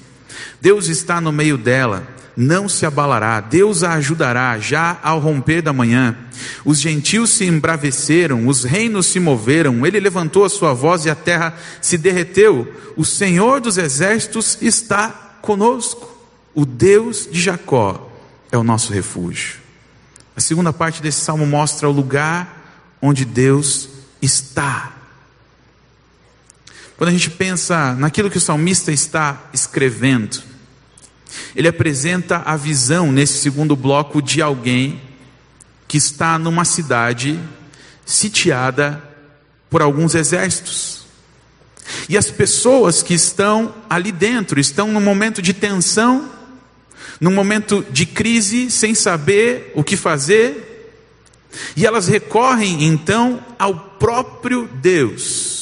Deus 0.60 0.88
está 0.88 1.20
no 1.20 1.30
meio 1.30 1.58
dela, 1.58 2.06
não 2.36 2.68
se 2.68 2.84
abalará, 2.86 3.40
Deus 3.40 3.82
a 3.82 3.94
ajudará 3.94 4.58
já 4.58 4.98
ao 5.02 5.18
romper 5.18 5.62
da 5.62 5.72
manhã. 5.72 6.16
Os 6.64 6.80
gentios 6.80 7.30
se 7.30 7.44
embraveceram, 7.44 8.46
os 8.46 8.64
reinos 8.64 9.06
se 9.06 9.20
moveram, 9.20 9.86
ele 9.86 10.00
levantou 10.00 10.44
a 10.44 10.48
sua 10.48 10.72
voz 10.72 11.04
e 11.04 11.10
a 11.10 11.14
terra 11.14 11.54
se 11.80 11.96
derreteu. 11.96 12.72
O 12.96 13.04
Senhor 13.04 13.60
dos 13.60 13.78
exércitos 13.78 14.58
está 14.60 15.08
conosco, 15.40 16.14
o 16.54 16.64
Deus 16.64 17.28
de 17.30 17.40
Jacó 17.40 18.10
é 18.50 18.56
o 18.56 18.64
nosso 18.64 18.92
refúgio. 18.92 19.56
A 20.34 20.40
segunda 20.40 20.72
parte 20.72 21.02
desse 21.02 21.20
salmo 21.20 21.46
mostra 21.46 21.88
o 21.88 21.92
lugar 21.92 22.55
onde 23.00 23.24
Deus 23.24 23.88
está. 24.20 24.92
Quando 26.96 27.10
a 27.10 27.12
gente 27.12 27.30
pensa 27.30 27.94
naquilo 27.94 28.30
que 28.30 28.38
o 28.38 28.40
salmista 28.40 28.90
está 28.90 29.44
escrevendo, 29.52 30.42
ele 31.54 31.68
apresenta 31.68 32.38
a 32.38 32.56
visão 32.56 33.12
nesse 33.12 33.38
segundo 33.38 33.76
bloco 33.76 34.22
de 34.22 34.40
alguém 34.40 35.00
que 35.86 35.98
está 35.98 36.38
numa 36.38 36.64
cidade 36.64 37.38
sitiada 38.04 39.02
por 39.68 39.82
alguns 39.82 40.14
exércitos. 40.14 41.06
E 42.08 42.16
as 42.16 42.30
pessoas 42.30 43.02
que 43.02 43.14
estão 43.14 43.74
ali 43.88 44.10
dentro 44.10 44.58
estão 44.58 44.90
num 44.92 45.00
momento 45.00 45.40
de 45.40 45.52
tensão, 45.52 46.30
num 47.20 47.32
momento 47.32 47.84
de 47.90 48.06
crise, 48.06 48.70
sem 48.70 48.94
saber 48.94 49.72
o 49.74 49.84
que 49.84 49.96
fazer, 49.96 50.75
e 51.76 51.86
elas 51.86 52.08
recorrem 52.08 52.84
então 52.84 53.42
ao 53.58 53.74
próprio 53.74 54.68
Deus 54.74 55.56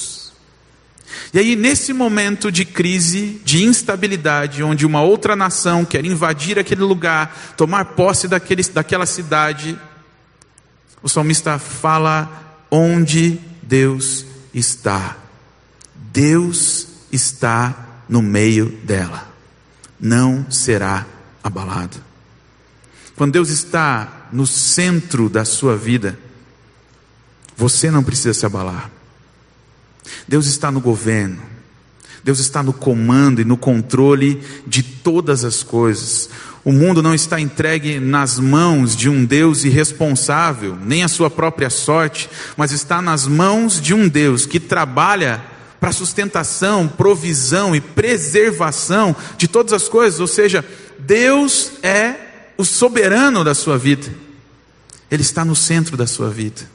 e 1.35 1.39
aí, 1.41 1.57
nesse 1.57 1.93
momento 1.93 2.53
de 2.53 2.65
crise, 2.65 3.41
de 3.45 3.65
instabilidade, 3.65 4.63
onde 4.63 4.87
uma 4.87 5.03
outra 5.03 5.35
nação 5.35 5.85
quer 5.85 6.05
invadir 6.05 6.61
aquele 6.61 6.83
lugar, 6.83 7.55
tomar 7.57 7.87
posse 7.87 8.29
daquele, 8.29 8.63
daquela 8.63 9.05
cidade, 9.05 9.77
o 11.03 11.09
salmista 11.09 11.59
fala 11.59 12.63
onde 12.71 13.41
Deus 13.61 14.25
está. 14.55 15.17
Deus 16.13 16.87
está 17.11 18.05
no 18.09 18.23
meio 18.23 18.67
dela, 18.85 19.29
não 19.99 20.49
será 20.49 21.05
abalado. 21.43 21.97
Quando 23.17 23.33
Deus 23.33 23.49
está 23.49 24.24
no 24.35 24.49
centro 24.49 25.29
da 25.29 25.45
sua 25.45 25.77
vida, 25.77 26.19
você 27.57 27.89
não 27.89 28.03
precisa 28.03 28.35
se 28.35 28.45
abalar. 28.45 28.91
Deus 30.27 30.47
está 30.47 30.73
no 30.73 30.81
governo. 30.81 31.41
Deus 32.25 32.41
está 32.41 32.61
no 32.61 32.73
comando 32.73 33.41
e 33.41 33.45
no 33.45 33.57
controle 33.57 34.43
de 34.67 34.83
todas 34.83 35.45
as 35.45 35.63
coisas. 35.63 36.29
O 36.65 36.73
mundo 36.73 37.01
não 37.01 37.15
está 37.15 37.39
entregue 37.39 38.01
nas 38.01 38.41
mãos 38.41 38.97
de 38.97 39.09
um 39.09 39.25
Deus 39.25 39.65
irresponsável, 39.65 40.77
nem 40.83 41.05
a 41.05 41.09
sua 41.09 41.31
própria 41.31 41.71
sorte, 41.71 42.29
mas 42.57 42.73
está 42.73 43.01
nas 43.01 43.29
mãos 43.29 43.81
de 43.81 43.95
um 43.95 44.09
Deus 44.09 44.47
que 44.47 44.59
trabalha 44.59 45.45
para 45.79 45.93
sustentação, 45.93 46.89
provisão 46.89 47.77
e 47.77 47.81
preservação 47.81 49.15
de 49.39 49.47
todas 49.47 49.73
as 49.73 49.87
coisas, 49.87 50.19
ou 50.19 50.27
seja, 50.27 50.65
Deus 50.99 51.73
é 51.83 52.15
o 52.57 52.65
soberano 52.65 53.45
da 53.45 53.55
sua 53.55 53.77
vida, 53.77 54.24
Ele 55.15 55.23
está 55.23 55.45
no 55.45 55.55
centro 55.55 55.97
da 55.97 56.07
sua 56.07 56.31
vida. 56.31 56.75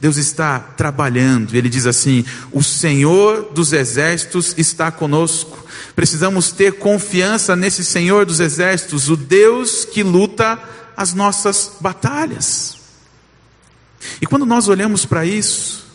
Deus 0.00 0.16
está 0.16 0.58
trabalhando, 0.58 1.54
ele 1.54 1.68
diz 1.68 1.86
assim: 1.86 2.24
O 2.52 2.62
Senhor 2.62 3.50
dos 3.52 3.72
exércitos 3.72 4.54
está 4.56 4.90
conosco. 4.90 5.66
Precisamos 5.94 6.50
ter 6.50 6.74
confiança 6.74 7.54
nesse 7.54 7.84
Senhor 7.84 8.26
dos 8.26 8.40
exércitos, 8.40 9.08
o 9.08 9.16
Deus 9.16 9.84
que 9.84 10.02
luta 10.02 10.58
as 10.96 11.14
nossas 11.14 11.72
batalhas. 11.80 12.76
E 14.20 14.26
quando 14.26 14.46
nós 14.46 14.68
olhamos 14.68 15.04
para 15.04 15.24
isso, 15.24 15.86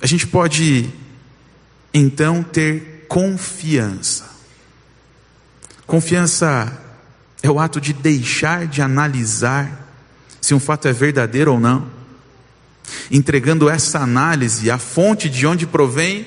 a 0.00 0.06
gente 0.06 0.26
pode 0.26 0.90
então 1.92 2.42
ter 2.42 3.06
confiança. 3.08 4.24
Confiança 5.86 6.80
é 7.42 7.50
o 7.50 7.58
ato 7.58 7.80
de 7.80 7.92
deixar 7.92 8.66
de 8.66 8.82
analisar 8.82 9.85
se 10.46 10.54
um 10.54 10.60
fato 10.60 10.86
é 10.86 10.92
verdadeiro 10.92 11.54
ou 11.54 11.58
não 11.58 11.90
entregando 13.10 13.68
essa 13.68 13.98
análise, 13.98 14.70
a 14.70 14.78
fonte 14.78 15.28
de 15.28 15.44
onde 15.44 15.66
provém 15.66 16.24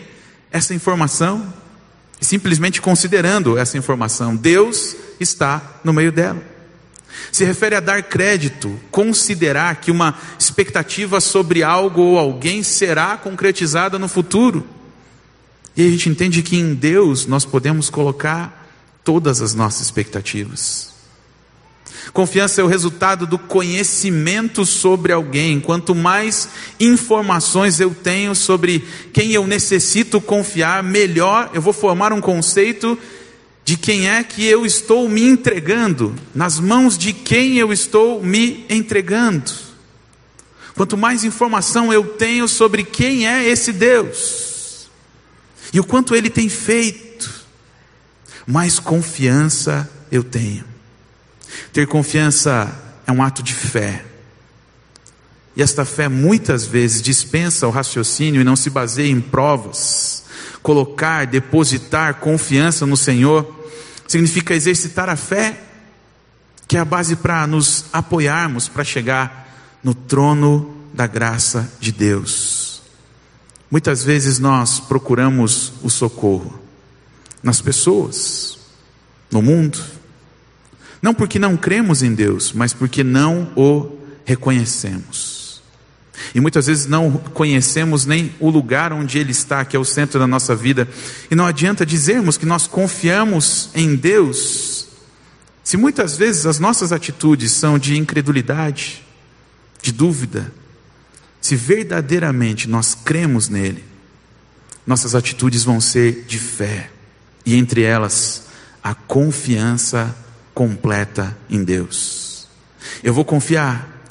essa 0.51 0.73
informação, 0.73 1.53
e 2.19 2.25
simplesmente 2.25 2.81
considerando 2.81 3.57
essa 3.57 3.77
informação. 3.77 4.35
Deus 4.35 4.93
está 5.21 5.79
no 5.85 5.93
meio 5.93 6.11
dela. 6.11 6.43
Se 7.31 7.45
refere 7.45 7.75
a 7.75 7.79
dar 7.79 8.03
crédito, 8.03 8.77
considerar 8.91 9.77
que 9.77 9.89
uma 9.89 10.13
expectativa 10.37 11.21
sobre 11.21 11.63
algo 11.63 12.01
ou 12.01 12.19
alguém 12.19 12.61
será 12.61 13.15
concretizada 13.15 13.97
no 13.97 14.09
futuro. 14.09 14.67
E 15.77 15.87
a 15.87 15.89
gente 15.89 16.09
entende 16.09 16.43
que 16.43 16.57
em 16.57 16.73
Deus 16.73 17.25
nós 17.25 17.45
podemos 17.45 17.89
colocar 17.89 18.69
todas 19.01 19.41
as 19.41 19.53
nossas 19.53 19.83
expectativas. 19.83 20.88
Confiança 22.13 22.61
é 22.61 22.63
o 22.63 22.67
resultado 22.67 23.25
do 23.27 23.37
conhecimento 23.37 24.65
sobre 24.65 25.11
alguém. 25.11 25.59
Quanto 25.59 25.93
mais 25.93 26.49
informações 26.79 27.79
eu 27.79 27.93
tenho 27.93 28.33
sobre 28.33 28.83
quem 29.13 29.31
eu 29.31 29.45
necessito 29.45 30.19
confiar, 30.19 30.81
melhor 30.83 31.51
eu 31.53 31.61
vou 31.61 31.73
formar 31.73 32.11
um 32.13 32.21
conceito 32.21 32.97
de 33.63 33.77
quem 33.77 34.09
é 34.09 34.23
que 34.23 34.43
eu 34.45 34.65
estou 34.65 35.07
me 35.07 35.21
entregando, 35.21 36.15
nas 36.33 36.59
mãos 36.59 36.97
de 36.97 37.13
quem 37.13 37.57
eu 37.57 37.71
estou 37.71 38.23
me 38.23 38.65
entregando. 38.69 39.51
Quanto 40.75 40.97
mais 40.97 41.23
informação 41.23 41.93
eu 41.93 42.03
tenho 42.03 42.47
sobre 42.47 42.83
quem 42.83 43.27
é 43.27 43.47
esse 43.47 43.71
Deus 43.71 44.89
e 45.71 45.79
o 45.79 45.83
quanto 45.83 46.15
ele 46.15 46.29
tem 46.29 46.49
feito, 46.49 47.29
mais 48.47 48.79
confiança 48.79 49.89
eu 50.11 50.23
tenho. 50.23 50.65
Ter 51.71 51.87
confiança 51.87 52.71
é 53.05 53.11
um 53.11 53.21
ato 53.21 53.41
de 53.41 53.53
fé. 53.53 54.05
E 55.55 55.61
esta 55.61 55.83
fé 55.83 56.07
muitas 56.07 56.65
vezes 56.65 57.01
dispensa 57.01 57.67
o 57.67 57.71
raciocínio 57.71 58.41
e 58.41 58.43
não 58.43 58.55
se 58.55 58.69
baseia 58.69 59.11
em 59.11 59.19
provas. 59.19 60.23
Colocar, 60.61 61.25
depositar 61.25 62.15
confiança 62.15 62.85
no 62.85 62.95
Senhor 62.95 63.67
significa 64.07 64.53
exercitar 64.53 65.09
a 65.09 65.15
fé, 65.15 65.59
que 66.67 66.77
é 66.77 66.79
a 66.79 66.85
base 66.85 67.15
para 67.15 67.45
nos 67.45 67.85
apoiarmos 67.91 68.67
para 68.67 68.83
chegar 68.83 69.79
no 69.83 69.93
trono 69.93 70.75
da 70.93 71.07
graça 71.07 71.71
de 71.79 71.91
Deus. 71.91 72.81
Muitas 73.69 74.03
vezes 74.03 74.39
nós 74.39 74.79
procuramos 74.79 75.73
o 75.83 75.89
socorro 75.89 76.59
nas 77.43 77.61
pessoas, 77.61 78.59
no 79.31 79.41
mundo, 79.41 79.79
não 81.01 81.13
porque 81.13 81.39
não 81.39 81.55
cremos 81.55 82.03
em 82.03 82.13
Deus, 82.13 82.51
mas 82.53 82.73
porque 82.73 83.03
não 83.03 83.51
o 83.55 83.97
reconhecemos. 84.25 85.61
E 86.35 86.39
muitas 86.39 86.67
vezes 86.67 86.85
não 86.85 87.11
conhecemos 87.11 88.05
nem 88.05 88.33
o 88.39 88.49
lugar 88.49 88.91
onde 88.91 89.17
Ele 89.17 89.31
está, 89.31 89.63
que 89.63 89.75
é 89.75 89.79
o 89.79 89.85
centro 89.85 90.19
da 90.19 90.27
nossa 90.27 90.55
vida. 90.55 90.87
E 91.31 91.35
não 91.35 91.45
adianta 91.45 91.85
dizermos 91.85 92.37
que 92.37 92.45
nós 92.45 92.67
confiamos 92.67 93.69
em 93.73 93.95
Deus, 93.95 94.87
se 95.63 95.77
muitas 95.77 96.17
vezes 96.17 96.45
as 96.45 96.59
nossas 96.59 96.91
atitudes 96.91 97.51
são 97.51 97.79
de 97.79 97.97
incredulidade, 97.97 99.03
de 99.81 99.91
dúvida. 99.91 100.51
Se 101.41 101.55
verdadeiramente 101.55 102.67
nós 102.67 102.93
cremos 102.93 103.47
nele, 103.47 103.83
nossas 104.85 105.15
atitudes 105.15 105.63
vão 105.63 105.79
ser 105.79 106.25
de 106.27 106.37
fé, 106.37 106.89
e 107.45 107.55
entre 107.55 107.83
elas, 107.83 108.43
a 108.83 108.93
confiança 108.93 110.15
completa 110.59 111.37
em 111.49 111.63
Deus. 111.63 112.45
Eu 113.01 113.13
vou 113.13 113.23
confiar. 113.23 114.03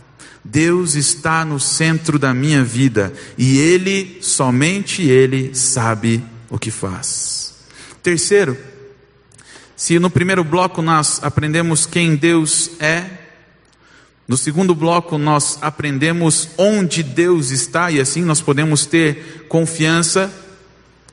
Deus 0.43 0.95
está 0.95 1.45
no 1.45 1.61
centro 1.61 2.19
da 2.19 2.33
minha 2.33 2.65
vida 2.65 3.13
e 3.37 3.59
Ele, 3.59 4.17
somente 4.23 5.03
Ele, 5.03 5.55
sabe 5.55 6.25
o 6.49 6.59
que 6.59 6.71
faz. 6.71 7.53
Terceiro, 8.03 8.57
se 9.77 9.99
no 9.99 10.09
primeiro 10.09 10.43
bloco 10.43 10.81
nós 10.81 11.21
aprendemos 11.23 11.85
quem 11.85 12.17
Deus 12.17 12.71
é, 12.81 13.05
no 14.27 14.39
segundo 14.39 14.75
bloco 14.75 15.19
nós 15.19 15.59
aprendemos 15.61 16.49
onde 16.57 17.03
Deus 17.03 17.51
está 17.51 17.91
e 17.91 18.01
assim 18.01 18.23
nós 18.23 18.41
podemos 18.41 18.87
ter 18.87 19.45
confiança. 19.51 20.33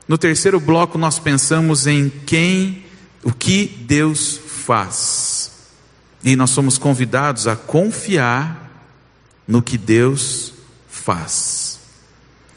No 0.08 0.16
terceiro 0.16 0.58
bloco 0.58 0.96
nós 0.96 1.18
pensamos 1.18 1.86
em 1.86 2.10
quem, 2.24 2.86
o 3.22 3.30
que 3.30 3.66
Deus 3.86 4.45
faz. 4.66 5.52
E 6.24 6.34
nós 6.34 6.50
somos 6.50 6.76
convidados 6.76 7.46
a 7.46 7.54
confiar 7.54 8.68
no 9.46 9.62
que 9.62 9.78
Deus 9.78 10.52
faz. 10.88 11.78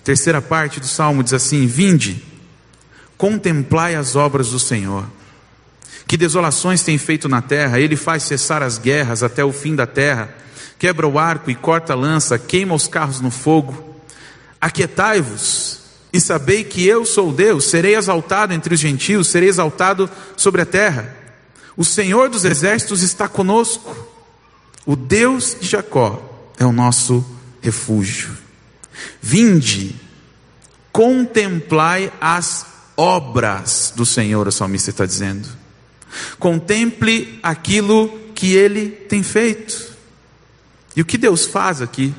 Terceira 0.03 0.41
parte 0.41 0.79
do 0.79 0.87
salmo 0.87 1.23
diz 1.23 1.33
assim: 1.33 1.67
Vinde, 1.67 2.23
contemplai 3.15 3.95
as 3.95 4.15
obras 4.15 4.49
do 4.49 4.59
Senhor. 4.59 5.05
Que 6.07 6.17
desolações 6.17 6.81
tem 6.81 6.97
feito 6.97 7.29
na 7.29 7.43
terra, 7.43 7.79
ele 7.79 7.95
faz 7.95 8.23
cessar 8.23 8.63
as 8.63 8.79
guerras 8.79 9.21
até 9.21 9.45
o 9.45 9.53
fim 9.53 9.75
da 9.75 9.85
terra, 9.85 10.33
quebra 10.79 11.07
o 11.07 11.19
arco 11.19 11.51
e 11.51 11.55
corta 11.55 11.93
a 11.93 11.95
lança, 11.95 12.39
queima 12.39 12.73
os 12.73 12.87
carros 12.87 13.21
no 13.21 13.29
fogo. 13.29 14.01
Aquietai-vos 14.59 15.81
e 16.11 16.19
sabei 16.19 16.63
que 16.63 16.83
eu 16.87 17.05
sou 17.05 17.31
Deus, 17.31 17.65
serei 17.65 17.95
exaltado 17.95 18.51
entre 18.51 18.73
os 18.73 18.79
gentios, 18.79 19.27
serei 19.27 19.47
exaltado 19.47 20.09
sobre 20.35 20.63
a 20.63 20.65
terra. 20.65 21.18
O 21.75 21.85
Senhor 21.85 22.29
dos 22.29 22.45
exércitos 22.45 23.01
está 23.01 23.27
conosco. 23.27 23.95
O 24.85 24.95
Deus 24.95 25.55
de 25.59 25.67
Jacó 25.67 26.51
é 26.57 26.65
o 26.65 26.71
nosso 26.71 27.25
refúgio. 27.61 28.35
Vinde, 29.21 29.95
contemplai 30.91 32.11
as 32.19 32.65
obras 32.97 33.93
do 33.95 34.05
Senhor, 34.05 34.47
o 34.47 34.51
salmista 34.51 34.89
está 34.89 35.05
dizendo. 35.05 35.47
Contemple 36.37 37.39
aquilo 37.41 38.09
que 38.33 38.53
ele 38.53 38.89
tem 38.89 39.23
feito. 39.23 39.93
E 40.95 41.01
o 41.01 41.05
que 41.05 41.17
Deus 41.17 41.45
faz 41.45 41.81
aqui? 41.81 42.13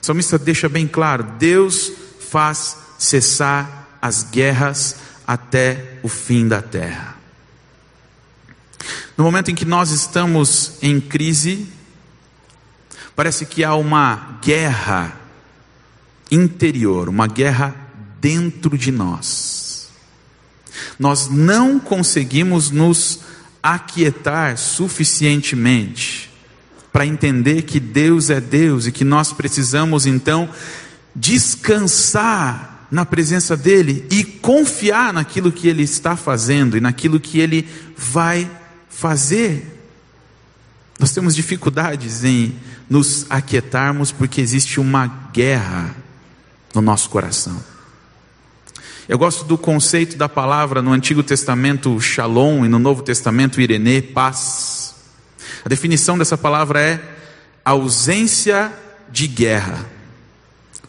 O 0.00 0.06
salmista 0.06 0.38
deixa 0.38 0.68
bem 0.68 0.86
claro: 0.86 1.24
Deus 1.38 1.92
faz 2.18 2.76
cessar 2.98 3.98
as 4.00 4.22
guerras 4.22 4.96
até 5.26 5.98
o 6.02 6.08
fim 6.08 6.48
da 6.48 6.62
terra. 6.62 7.17
No 9.16 9.24
momento 9.24 9.50
em 9.50 9.54
que 9.54 9.64
nós 9.64 9.90
estamos 9.90 10.74
em 10.82 11.00
crise, 11.00 11.66
parece 13.14 13.44
que 13.46 13.64
há 13.64 13.74
uma 13.74 14.38
guerra 14.42 15.18
interior, 16.30 17.08
uma 17.08 17.26
guerra 17.26 17.74
dentro 18.20 18.76
de 18.76 18.92
nós. 18.92 19.88
Nós 20.98 21.28
não 21.28 21.78
conseguimos 21.78 22.70
nos 22.70 23.20
aquietar 23.62 24.56
suficientemente 24.56 26.30
para 26.92 27.06
entender 27.06 27.62
que 27.62 27.78
Deus 27.80 28.30
é 28.30 28.40
Deus 28.40 28.86
e 28.86 28.92
que 28.92 29.04
nós 29.04 29.32
precisamos 29.32 30.06
então 30.06 30.48
descansar 31.14 32.86
na 32.90 33.04
presença 33.04 33.56
dEle 33.56 34.06
e 34.10 34.24
confiar 34.24 35.12
naquilo 35.12 35.52
que 35.52 35.68
Ele 35.68 35.82
está 35.82 36.16
fazendo 36.16 36.76
e 36.76 36.80
naquilo 36.80 37.20
que 37.20 37.38
Ele 37.38 37.68
vai 37.96 38.50
fazer. 38.88 39.78
Nós 40.98 41.12
temos 41.12 41.34
dificuldades 41.34 42.24
em 42.24 42.54
nos 42.88 43.26
aquietarmos 43.30 44.10
porque 44.10 44.40
existe 44.40 44.80
uma 44.80 45.06
guerra 45.32 45.94
no 46.74 46.80
nosso 46.80 47.08
coração. 47.10 47.62
Eu 49.08 49.16
gosto 49.18 49.44
do 49.44 49.56
conceito 49.56 50.16
da 50.18 50.28
palavra 50.28 50.82
no 50.82 50.92
Antigo 50.92 51.22
Testamento 51.22 51.98
shalom 52.00 52.64
e 52.66 52.68
no 52.68 52.78
Novo 52.78 53.02
Testamento 53.02 53.60
irene, 53.60 54.02
paz. 54.02 54.94
A 55.64 55.68
definição 55.68 56.18
dessa 56.18 56.36
palavra 56.36 56.80
é 56.80 57.00
ausência 57.64 58.72
de 59.10 59.26
guerra, 59.26 59.86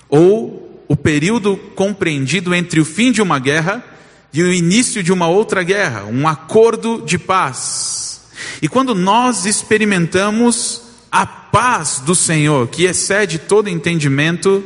ou 0.10 0.84
o 0.88 0.96
período 0.96 1.56
compreendido 1.76 2.54
entre 2.54 2.80
o 2.80 2.86
fim 2.86 3.12
de 3.12 3.22
uma 3.22 3.40
guerra 3.40 3.84
e 4.32 4.44
o 4.44 4.54
início 4.54 5.02
de 5.02 5.12
uma 5.12 5.28
outra 5.28 5.64
guerra, 5.64 6.06
um 6.06 6.28
acordo 6.28 7.02
de 7.02 7.18
paz. 7.18 8.22
E 8.62 8.68
quando 8.68 8.94
nós 8.94 9.46
experimentamos 9.46 10.84
a 11.12 11.26
paz 11.26 12.02
do 12.06 12.14
Senhor, 12.14 12.68
que 12.68 12.84
excede 12.84 13.40
todo 13.40 13.70
entendimento, 13.70 14.64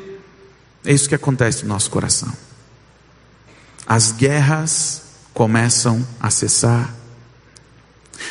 é 0.86 0.92
isso 0.92 1.08
que 1.08 1.16
acontece 1.16 1.64
no 1.64 1.70
nosso 1.70 1.90
coração. 1.90 2.32
As 3.88 4.12
guerras 4.12 5.04
começam 5.34 6.06
a 6.20 6.30
cessar, 6.30 6.94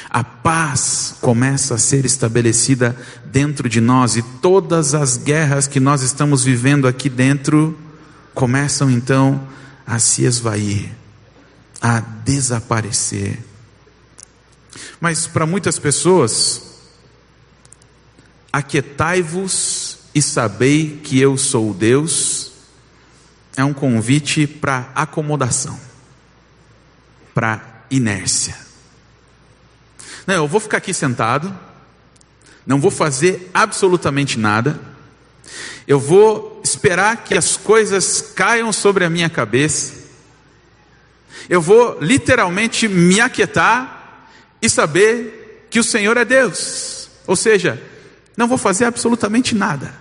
a 0.09 0.23
paz 0.23 1.15
começa 1.21 1.75
a 1.75 1.79
ser 1.79 2.05
estabelecida 2.05 2.97
dentro 3.25 3.69
de 3.69 3.81
nós, 3.81 4.17
e 4.17 4.23
todas 4.23 4.95
as 4.95 5.17
guerras 5.17 5.67
que 5.67 5.81
nós 5.81 6.03
estamos 6.03 6.45
vivendo 6.45 6.87
aqui 6.87 7.09
dentro 7.09 7.79
começam 8.35 8.91
então 8.91 9.47
a 9.87 9.99
se 9.99 10.25
esvair, 10.25 10.91
a 11.83 11.99
desaparecer. 11.99 13.41
Mas 15.01 15.27
para 15.27 15.45
muitas 15.45 15.81
pessoas, 15.81 16.63
aquietai-vos 18.53 19.99
e 20.15 20.23
sabei 20.23 21.01
que 21.03 21.19
eu 21.19 21.37
sou 21.37 21.75
Deus, 21.75 22.53
é 23.57 23.65
um 23.65 23.75
convite 23.75 24.47
para 24.47 24.93
acomodação, 24.95 25.79
para 27.35 27.85
inércia. 27.91 28.57
Não, 30.25 30.35
eu 30.35 30.47
vou 30.47 30.61
ficar 30.61 30.79
aqui 30.79 30.95
sentado, 30.95 31.53
não 32.65 32.81
vou 32.81 32.93
fazer 32.93 33.51
absolutamente 33.53 34.39
nada, 34.39 34.81
eu 35.89 35.99
vou 35.99 36.61
esperar 36.63 37.25
que 37.25 37.37
as 37.37 37.57
coisas 37.57 38.23
caiam 38.37 38.73
sobre 38.73 39.05
a 39.05 39.11
minha 39.11 39.29
cabeça, 39.29 40.02
eu 41.49 41.61
vou 41.61 41.99
literalmente 42.01 42.89
me 42.89 43.21
aquietar 43.21 44.29
e 44.61 44.69
saber 44.69 45.67
que 45.71 45.81
o 45.81 45.85
Senhor 45.85 46.17
é 46.17 46.25
Deus, 46.25 47.09
ou 47.27 47.37
seja, 47.37 47.83
não 48.37 48.49
vou 48.49 48.59
fazer 48.59 48.85
absolutamente 48.85 49.55
nada. 49.55 49.95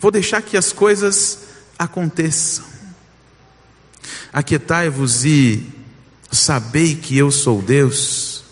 Vou 0.00 0.10
deixar 0.10 0.42
que 0.42 0.56
as 0.56 0.72
coisas 0.72 1.38
aconteçam. 1.78 2.64
Aquietai-vos 4.32 5.24
e 5.24 5.66
sabei 6.30 6.96
que 6.96 7.16
eu 7.16 7.30
sou 7.30 7.62
Deus. 7.62 8.44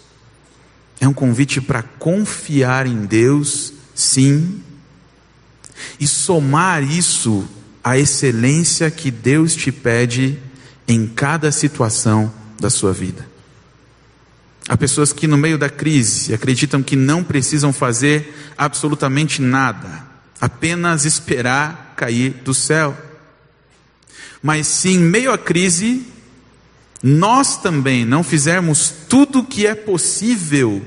É 1.00 1.08
um 1.08 1.12
convite 1.14 1.60
para 1.60 1.82
confiar 1.82 2.86
em 2.86 3.06
Deus, 3.06 3.72
sim, 3.94 4.62
e 5.98 6.06
somar 6.06 6.82
isso 6.82 7.48
à 7.82 7.98
excelência 7.98 8.90
que 8.90 9.10
Deus 9.10 9.54
te 9.54 9.72
pede 9.72 10.38
em 10.90 11.06
cada 11.06 11.52
situação 11.52 12.32
da 12.58 12.68
sua 12.68 12.92
vida. 12.92 13.24
Há 14.68 14.76
pessoas 14.76 15.12
que, 15.12 15.28
no 15.28 15.36
meio 15.36 15.56
da 15.56 15.70
crise, 15.70 16.34
acreditam 16.34 16.82
que 16.82 16.96
não 16.96 17.22
precisam 17.22 17.72
fazer 17.72 18.52
absolutamente 18.58 19.40
nada, 19.40 20.04
apenas 20.40 21.04
esperar 21.04 21.94
cair 21.96 22.30
do 22.44 22.52
céu. 22.52 22.96
Mas 24.42 24.66
se 24.66 24.88
em 24.88 24.98
meio 24.98 25.32
à 25.32 25.38
crise, 25.38 26.04
nós 27.00 27.56
também 27.56 28.04
não 28.04 28.24
fizermos 28.24 28.92
tudo 29.08 29.40
o 29.40 29.46
que 29.46 29.68
é 29.68 29.76
possível 29.76 30.84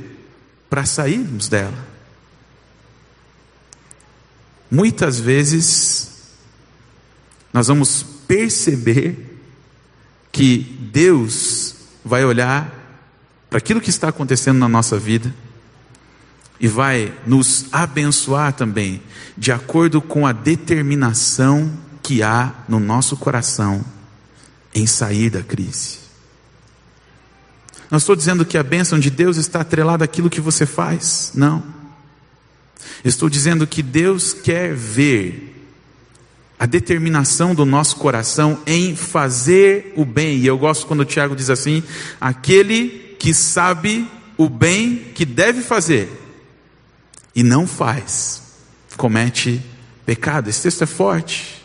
para 0.69 0.85
sairmos 0.85 1.47
dela, 1.47 1.87
muitas 4.69 5.17
vezes 5.17 6.11
nós 7.53 7.67
vamos 7.67 8.03
perceber 8.27 9.32
que 10.33 10.57
Deus 10.91 11.75
vai 12.03 12.25
olhar 12.25 12.69
para 13.49 13.59
aquilo 13.59 13.79
que 13.79 13.91
está 13.91 14.09
acontecendo 14.09 14.57
na 14.57 14.67
nossa 14.67 14.97
vida 14.97 15.33
e 16.59 16.67
vai 16.67 17.13
nos 17.25 17.67
abençoar 17.71 18.51
também, 18.51 19.01
de 19.37 19.51
acordo 19.51 20.01
com 20.01 20.25
a 20.25 20.31
determinação 20.31 21.71
que 22.01 22.23
há 22.23 22.51
no 22.67 22.79
nosso 22.79 23.15
coração 23.15 23.85
em 24.73 24.87
sair 24.87 25.29
da 25.29 25.43
crise. 25.43 25.99
Não 27.91 27.97
estou 27.99 28.15
dizendo 28.15 28.43
que 28.43 28.57
a 28.57 28.63
bênção 28.63 28.99
de 28.99 29.11
Deus 29.11 29.37
está 29.37 29.61
atrelada 29.61 30.03
àquilo 30.03 30.31
que 30.31 30.41
você 30.41 30.65
faz, 30.65 31.31
não. 31.35 31.63
Estou 33.05 33.29
dizendo 33.29 33.67
que 33.67 33.83
Deus 33.83 34.33
quer 34.33 34.73
ver 34.73 35.52
a 36.57 36.65
determinação 36.65 37.53
do 37.53 37.65
nosso 37.65 37.97
coração 37.97 38.59
em 38.65 38.95
fazer 38.95 39.93
o 39.95 40.05
bem. 40.05 40.37
E 40.37 40.47
eu 40.47 40.57
gosto 40.57 40.85
quando 40.85 41.01
o 41.01 41.05
Tiago 41.05 41.35
diz 41.35 41.49
assim: 41.49 41.83
aquele 42.19 43.15
que 43.19 43.33
sabe 43.33 44.07
o 44.37 44.49
bem 44.49 45.11
que 45.13 45.25
deve 45.25 45.61
fazer 45.61 46.09
e 47.35 47.43
não 47.43 47.65
faz, 47.65 48.41
comete 48.97 49.61
pecado. 50.05 50.49
Esse 50.49 50.63
texto 50.63 50.83
é 50.83 50.87
forte. 50.87 51.63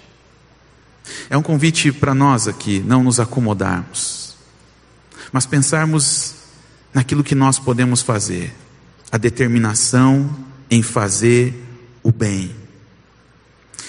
É 1.31 1.37
um 1.37 1.43
convite 1.43 1.91
para 1.91 2.15
nós 2.15 2.47
aqui 2.47 2.81
não 2.81 3.03
nos 3.03 3.19
acomodarmos, 3.19 4.37
mas 5.33 5.47
pensarmos 5.47 6.35
naquilo 6.93 7.25
que 7.25 7.35
nós 7.35 7.59
podemos 7.59 8.03
fazer, 8.03 8.55
a 9.11 9.17
determinação 9.17 10.35
em 10.71 10.83
fazer 10.83 11.55
o 12.03 12.13
bem. 12.13 12.55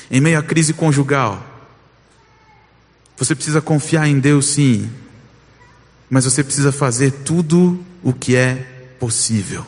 Em 0.10 0.20
meio 0.20 0.40
à 0.40 0.44
crise 0.44 0.74
conjugal, 0.74 1.46
você 3.16 3.36
precisa 3.36 3.62
confiar 3.62 4.08
em 4.08 4.20
Deus 4.20 4.48
sim, 4.48 4.90
mas 6.10 6.26
você 6.26 6.44
precisa 6.44 6.72
fazer 6.72 7.12
tudo 7.12 7.84
o 8.02 8.14
que 8.14 8.36
é 8.36 8.56
possível. 9.00 9.66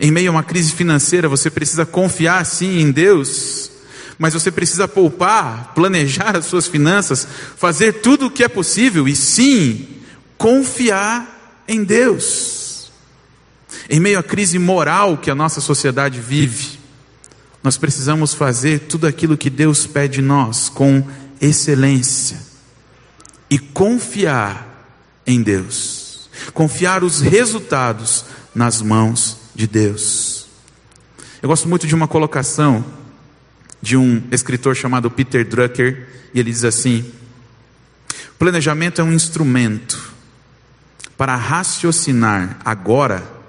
Em 0.00 0.10
meio 0.10 0.30
a 0.30 0.32
uma 0.32 0.42
crise 0.42 0.72
financeira, 0.72 1.28
você 1.28 1.50
precisa 1.50 1.86
confiar 1.86 2.44
sim 2.44 2.80
em 2.80 2.90
Deus, 2.90 3.70
mas 4.18 4.34
você 4.34 4.50
precisa 4.50 4.88
poupar, 4.88 5.72
planejar 5.74 6.36
as 6.36 6.46
suas 6.46 6.66
finanças, 6.66 7.26
fazer 7.56 7.94
tudo 7.94 8.26
o 8.26 8.30
que 8.30 8.44
é 8.44 8.48
possível 8.48 9.08
e 9.08 9.16
sim 9.16 9.88
confiar 10.36 11.62
em 11.66 11.84
Deus. 11.84 12.90
Em 13.88 14.00
meio 14.00 14.18
à 14.18 14.22
crise 14.22 14.58
moral 14.58 15.16
que 15.16 15.30
a 15.30 15.34
nossa 15.34 15.60
sociedade 15.60 16.20
vive, 16.20 16.81
nós 17.62 17.76
precisamos 17.76 18.34
fazer 18.34 18.80
tudo 18.80 19.06
aquilo 19.06 19.36
que 19.36 19.48
Deus 19.48 19.86
pede 19.86 20.14
de 20.14 20.22
nós 20.22 20.68
com 20.68 21.06
excelência 21.40 22.40
e 23.48 23.58
confiar 23.58 24.68
em 25.26 25.42
Deus, 25.42 26.28
confiar 26.52 27.04
os 27.04 27.20
resultados 27.20 28.24
nas 28.54 28.82
mãos 28.82 29.38
de 29.54 29.66
Deus. 29.66 30.46
Eu 31.40 31.48
gosto 31.48 31.68
muito 31.68 31.86
de 31.86 31.94
uma 31.94 32.08
colocação 32.08 32.84
de 33.80 33.96
um 33.96 34.22
escritor 34.30 34.76
chamado 34.76 35.10
Peter 35.10 35.44
Drucker, 35.44 36.08
e 36.32 36.40
ele 36.40 36.50
diz 36.50 36.64
assim: 36.64 37.04
planejamento 38.38 39.00
é 39.00 39.04
um 39.04 39.12
instrumento 39.12 40.12
para 41.16 41.36
raciocinar 41.36 42.58
agora 42.64 43.41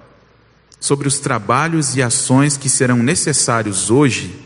sobre 0.84 1.08
os 1.08 1.18
trabalhos 1.18 1.96
e 1.96 2.02
ações 2.02 2.58
que 2.58 2.68
serão 2.68 2.98
necessários 2.98 3.90
hoje 3.90 4.38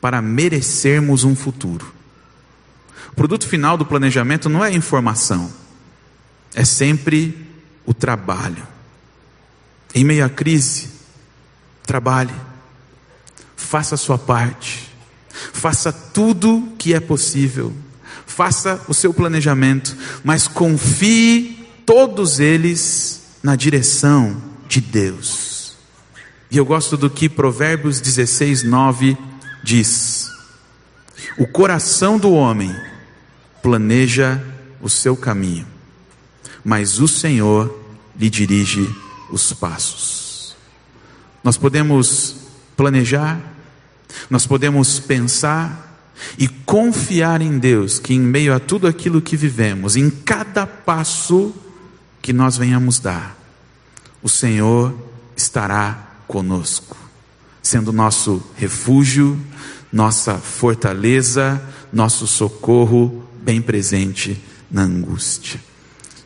para 0.00 0.20
merecermos 0.20 1.22
um 1.22 1.36
futuro. 1.36 1.94
O 3.12 3.14
produto 3.14 3.46
final 3.46 3.76
do 3.76 3.86
planejamento 3.86 4.48
não 4.48 4.64
é 4.64 4.72
informação 4.72 5.48
é 6.58 6.64
sempre 6.64 7.46
o 7.86 7.94
trabalho. 7.94 8.66
Em 9.94 10.02
meio 10.02 10.24
à 10.24 10.28
crise, 10.28 10.88
trabalhe, 11.86 12.34
faça 13.56 13.94
a 13.94 13.98
sua 13.98 14.18
parte, 14.18 14.92
faça 15.52 15.92
tudo 15.92 16.72
que 16.76 16.94
é 16.94 16.98
possível, 16.98 17.72
faça 18.26 18.80
o 18.88 18.94
seu 18.94 19.14
planejamento, 19.14 19.96
mas 20.24 20.48
confie 20.48 21.64
todos 21.86 22.40
eles 22.40 23.22
na 23.40 23.54
direção 23.54 24.42
de 24.68 24.80
Deus. 24.80 25.47
E 26.50 26.56
eu 26.56 26.64
gosto 26.64 26.96
do 26.96 27.10
que 27.10 27.28
Provérbios 27.28 28.00
16, 28.00 28.62
9 28.62 29.16
diz: 29.62 30.30
O 31.38 31.46
coração 31.46 32.18
do 32.18 32.32
homem 32.32 32.74
planeja 33.62 34.42
o 34.80 34.88
seu 34.88 35.16
caminho 35.16 35.78
mas 36.68 37.00
o 37.00 37.08
Senhor 37.08 37.82
lhe 38.14 38.28
dirige 38.28 38.94
os 39.30 39.54
passos. 39.54 40.54
Nós 41.42 41.56
podemos 41.56 42.36
planejar, 42.76 43.40
nós 44.28 44.46
podemos 44.46 44.98
pensar, 44.98 45.86
e 46.36 46.48
confiar 46.48 47.40
em 47.40 47.58
Deus, 47.58 48.00
que 48.00 48.12
em 48.12 48.20
meio 48.20 48.52
a 48.52 48.58
tudo 48.58 48.86
aquilo 48.86 49.22
que 49.22 49.36
vivemos, 49.36 49.96
em 49.96 50.10
cada 50.10 50.66
passo 50.66 51.54
que 52.20 52.32
nós 52.32 52.56
venhamos 52.56 52.98
dar, 52.98 53.38
o 54.22 54.28
Senhor 54.28 54.94
estará 55.36 56.07
conosco, 56.28 56.96
sendo 57.62 57.92
nosso 57.92 58.42
refúgio, 58.54 59.40
nossa 59.90 60.36
fortaleza, 60.36 61.60
nosso 61.92 62.26
socorro 62.26 63.26
bem 63.42 63.60
presente 63.60 64.40
na 64.70 64.82
angústia. 64.82 65.58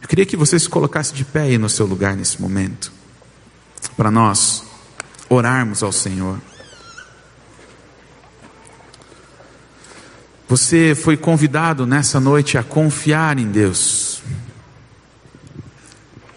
Eu 0.02 0.08
queria 0.08 0.26
que 0.26 0.36
você 0.36 0.58
se 0.58 0.68
colocasse 0.68 1.14
de 1.14 1.24
pé 1.24 1.42
aí 1.42 1.56
no 1.56 1.68
seu 1.68 1.86
lugar 1.86 2.16
nesse 2.16 2.42
momento, 2.42 2.92
para 3.96 4.10
nós 4.10 4.64
orarmos 5.28 5.82
ao 5.82 5.92
Senhor. 5.92 6.38
Você 10.48 10.94
foi 10.94 11.16
convidado 11.16 11.86
nessa 11.86 12.20
noite 12.20 12.58
a 12.58 12.62
confiar 12.62 13.38
em 13.38 13.46
Deus. 13.46 14.22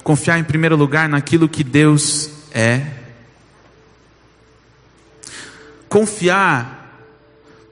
Confiar 0.03 0.39
em 0.39 0.43
primeiro 0.43 0.77
lugar 0.77 1.09
naquilo 1.09 1.49
que 1.49 1.63
Deus 1.63 2.29
é. 2.51 3.04
Confiar 5.95 7.07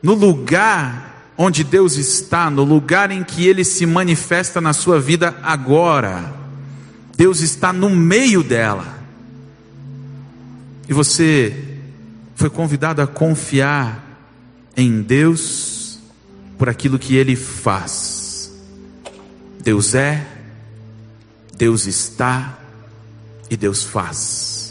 no 0.01 0.13
lugar 0.13 1.34
onde 1.38 1.61
Deus 1.61 1.97
está, 1.97 2.49
no 2.49 2.63
lugar 2.63 3.11
em 3.11 3.21
que 3.21 3.45
Ele 3.45 3.65
se 3.65 3.86
manifesta 3.86 4.61
na 4.61 4.71
sua 4.71 4.97
vida 4.97 5.36
agora. 5.43 6.34
Deus 7.17 7.41
está 7.41 7.74
no 7.74 7.89
meio 7.89 8.41
dela. 8.41 8.97
E 10.88 10.93
você 10.93 11.82
foi 12.34 12.49
convidado 12.49 13.01
a 13.01 13.07
confiar 13.07 14.01
em 14.78 15.01
Deus 15.01 15.99
por 16.57 16.69
aquilo 16.69 16.97
que 16.97 17.17
ele 17.17 17.36
faz. 17.36 18.53
Deus 19.61 19.93
é, 19.95 20.26
Deus 21.57 21.88
está 21.88 22.57
e 23.49 23.57
Deus 23.57 23.84
faz. 23.84 24.62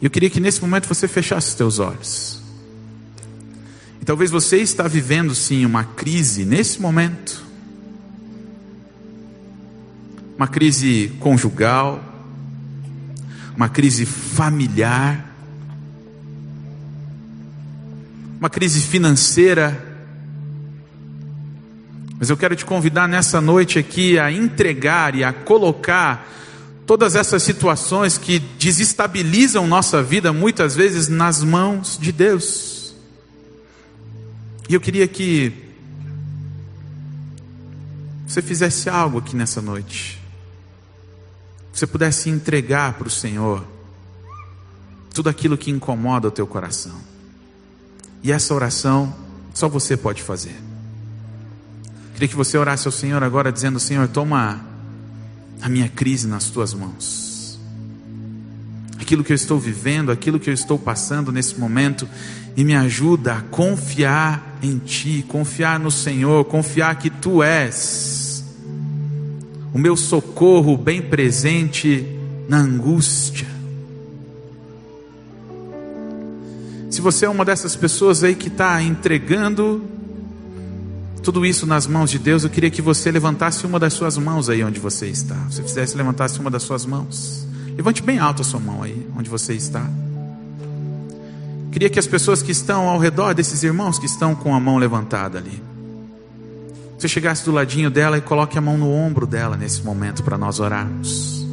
Eu 0.00 0.10
queria 0.10 0.28
que 0.28 0.40
nesse 0.40 0.60
momento 0.60 0.86
você 0.86 1.08
fechasse 1.08 1.48
os 1.48 1.54
teus 1.54 1.78
olhos. 1.78 2.40
E 4.00 4.04
talvez 4.04 4.30
você 4.30 4.58
está 4.58 4.86
vivendo 4.86 5.34
sim 5.34 5.64
uma 5.64 5.84
crise 5.84 6.44
nesse 6.44 6.80
momento. 6.80 7.44
Uma 10.36 10.46
crise 10.46 11.12
conjugal, 11.18 12.02
uma 13.56 13.70
crise 13.70 14.04
familiar, 14.04 15.34
uma 18.38 18.50
crise 18.50 18.82
financeira, 18.82 19.96
mas 22.18 22.30
eu 22.30 22.36
quero 22.36 22.56
te 22.56 22.64
convidar 22.64 23.06
nessa 23.06 23.40
noite 23.40 23.78
aqui 23.78 24.18
a 24.18 24.32
entregar 24.32 25.14
e 25.14 25.22
a 25.22 25.32
colocar 25.32 26.26
todas 26.86 27.16
essas 27.16 27.42
situações 27.42 28.16
que 28.16 28.38
desestabilizam 28.38 29.66
nossa 29.66 30.02
vida 30.02 30.32
muitas 30.32 30.76
vezes 30.76 31.08
nas 31.08 31.42
mãos 31.42 31.98
de 32.00 32.12
Deus. 32.12 32.94
E 34.68 34.74
eu 34.74 34.80
queria 34.80 35.06
que 35.08 35.52
você 38.26 38.40
fizesse 38.40 38.88
algo 38.88 39.18
aqui 39.18 39.34
nessa 39.34 39.60
noite. 39.60 40.22
Você 41.72 41.86
pudesse 41.86 42.30
entregar 42.30 42.94
para 42.94 43.08
o 43.08 43.10
Senhor 43.10 43.64
tudo 45.12 45.28
aquilo 45.28 45.58
que 45.58 45.70
incomoda 45.70 46.28
o 46.28 46.30
teu 46.30 46.46
coração. 46.46 46.96
E 48.22 48.32
essa 48.32 48.54
oração 48.54 49.14
só 49.52 49.68
você 49.68 49.96
pode 49.96 50.22
fazer. 50.22 50.56
Queria 52.14 52.28
que 52.28 52.36
você 52.36 52.56
orasse 52.56 52.88
ao 52.88 52.92
Senhor 52.92 53.22
agora, 53.22 53.52
dizendo: 53.52 53.78
Senhor, 53.78 54.08
toma 54.08 54.75
a 55.60 55.68
minha 55.68 55.88
crise 55.88 56.26
nas 56.26 56.50
tuas 56.50 56.74
mãos. 56.74 57.58
Aquilo 58.98 59.22
que 59.22 59.32
eu 59.32 59.36
estou 59.36 59.58
vivendo, 59.58 60.10
aquilo 60.10 60.40
que 60.40 60.50
eu 60.50 60.54
estou 60.54 60.78
passando 60.78 61.30
nesse 61.30 61.58
momento, 61.58 62.08
e 62.56 62.64
me 62.64 62.74
ajuda 62.74 63.34
a 63.34 63.40
confiar 63.42 64.58
em 64.62 64.78
Ti, 64.78 65.24
confiar 65.28 65.78
no 65.78 65.90
Senhor, 65.90 66.44
confiar 66.46 66.98
que 66.98 67.10
Tu 67.10 67.42
és 67.42 68.26
o 69.76 69.78
meu 69.78 69.94
socorro 69.94 70.74
bem 70.74 71.02
presente 71.02 72.06
na 72.48 72.56
angústia. 72.56 73.46
Se 76.90 77.02
você 77.02 77.26
é 77.26 77.28
uma 77.28 77.44
dessas 77.44 77.76
pessoas 77.76 78.24
aí 78.24 78.34
que 78.34 78.48
está 78.48 78.82
entregando 78.82 79.84
tudo 81.26 81.44
isso 81.44 81.66
nas 81.66 81.88
mãos 81.88 82.08
de 82.08 82.20
Deus, 82.20 82.44
eu 82.44 82.50
queria 82.50 82.70
que 82.70 82.80
você 82.80 83.10
levantasse 83.10 83.66
uma 83.66 83.80
das 83.80 83.94
suas 83.94 84.16
mãos 84.16 84.48
aí 84.48 84.62
onde 84.62 84.78
você 84.78 85.08
está. 85.08 85.34
Se 85.50 85.56
você 85.56 85.62
fizesse, 85.64 85.96
levantasse 85.96 86.38
uma 86.38 86.48
das 86.48 86.62
suas 86.62 86.86
mãos. 86.86 87.44
Levante 87.76 88.00
bem 88.00 88.20
alto 88.20 88.42
a 88.42 88.44
sua 88.44 88.60
mão 88.60 88.80
aí, 88.80 89.04
onde 89.18 89.28
você 89.28 89.52
está. 89.52 89.84
Queria 91.72 91.90
que 91.90 91.98
as 91.98 92.06
pessoas 92.06 92.42
que 92.42 92.52
estão 92.52 92.88
ao 92.88 92.96
redor 92.96 93.34
desses 93.34 93.64
irmãos 93.64 93.98
que 93.98 94.06
estão 94.06 94.36
com 94.36 94.54
a 94.54 94.60
mão 94.60 94.78
levantada 94.78 95.38
ali, 95.38 95.60
você 96.96 97.08
chegasse 97.08 97.44
do 97.44 97.50
ladinho 97.50 97.90
dela 97.90 98.16
e 98.16 98.20
coloque 98.20 98.56
a 98.56 98.60
mão 98.60 98.78
no 98.78 98.88
ombro 98.88 99.26
dela 99.26 99.56
nesse 99.56 99.82
momento 99.82 100.22
para 100.22 100.38
nós 100.38 100.60
orarmos. 100.60 101.44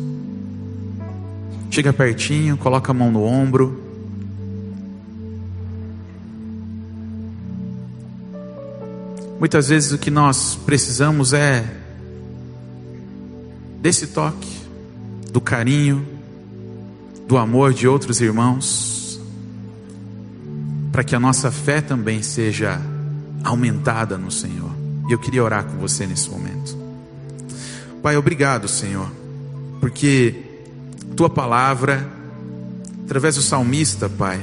Chega 1.71 1.91
pertinho, 1.91 2.57
coloca 2.57 2.91
a 2.91 2.93
mão 2.93 3.11
no 3.11 3.23
ombro. 3.23 3.81
Muitas 9.43 9.67
vezes 9.67 9.91
o 9.91 9.97
que 9.97 10.09
nós 10.09 10.57
precisamos 10.65 11.33
é 11.33 11.65
desse 13.81 14.07
toque, 14.07 14.47
do 15.33 15.41
carinho, 15.41 16.07
do 17.27 17.37
amor 17.37 17.73
de 17.73 17.85
outros 17.85 18.21
irmãos, 18.21 19.19
para 20.93 21.03
que 21.03 21.13
a 21.13 21.19
nossa 21.19 21.51
fé 21.51 21.81
também 21.81 22.23
seja 22.23 22.79
aumentada 23.43 24.17
no 24.17 24.31
Senhor. 24.31 24.71
E 25.09 25.11
eu 25.11 25.19
queria 25.19 25.43
orar 25.43 25.65
com 25.65 25.77
você 25.77 26.07
nesse 26.07 26.29
momento. 26.29 26.77
Pai, 28.01 28.15
obrigado, 28.15 28.69
Senhor, 28.69 29.11
porque 29.81 30.41
tua 31.17 31.29
palavra, 31.29 32.09
através 33.03 33.35
do 33.35 33.41
salmista, 33.41 34.07
Pai, 34.07 34.39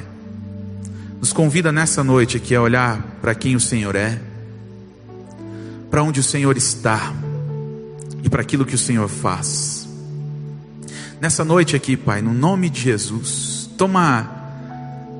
nos 1.18 1.32
convida 1.32 1.72
nessa 1.72 2.04
noite 2.04 2.36
aqui 2.36 2.54
a 2.54 2.60
olhar 2.60 3.00
para 3.22 3.34
quem 3.34 3.56
o 3.56 3.60
Senhor 3.60 3.96
é 3.96 4.28
para 5.90 6.02
onde 6.02 6.20
o 6.20 6.22
Senhor 6.22 6.56
está 6.56 7.12
e 8.22 8.28
para 8.28 8.42
aquilo 8.42 8.64
que 8.64 8.76
o 8.76 8.78
Senhor 8.78 9.08
faz. 9.08 9.88
Nessa 11.20 11.44
noite 11.44 11.74
aqui, 11.74 11.96
Pai, 11.96 12.22
no 12.22 12.32
nome 12.32 12.70
de 12.70 12.80
Jesus, 12.80 13.68
toma 13.76 14.30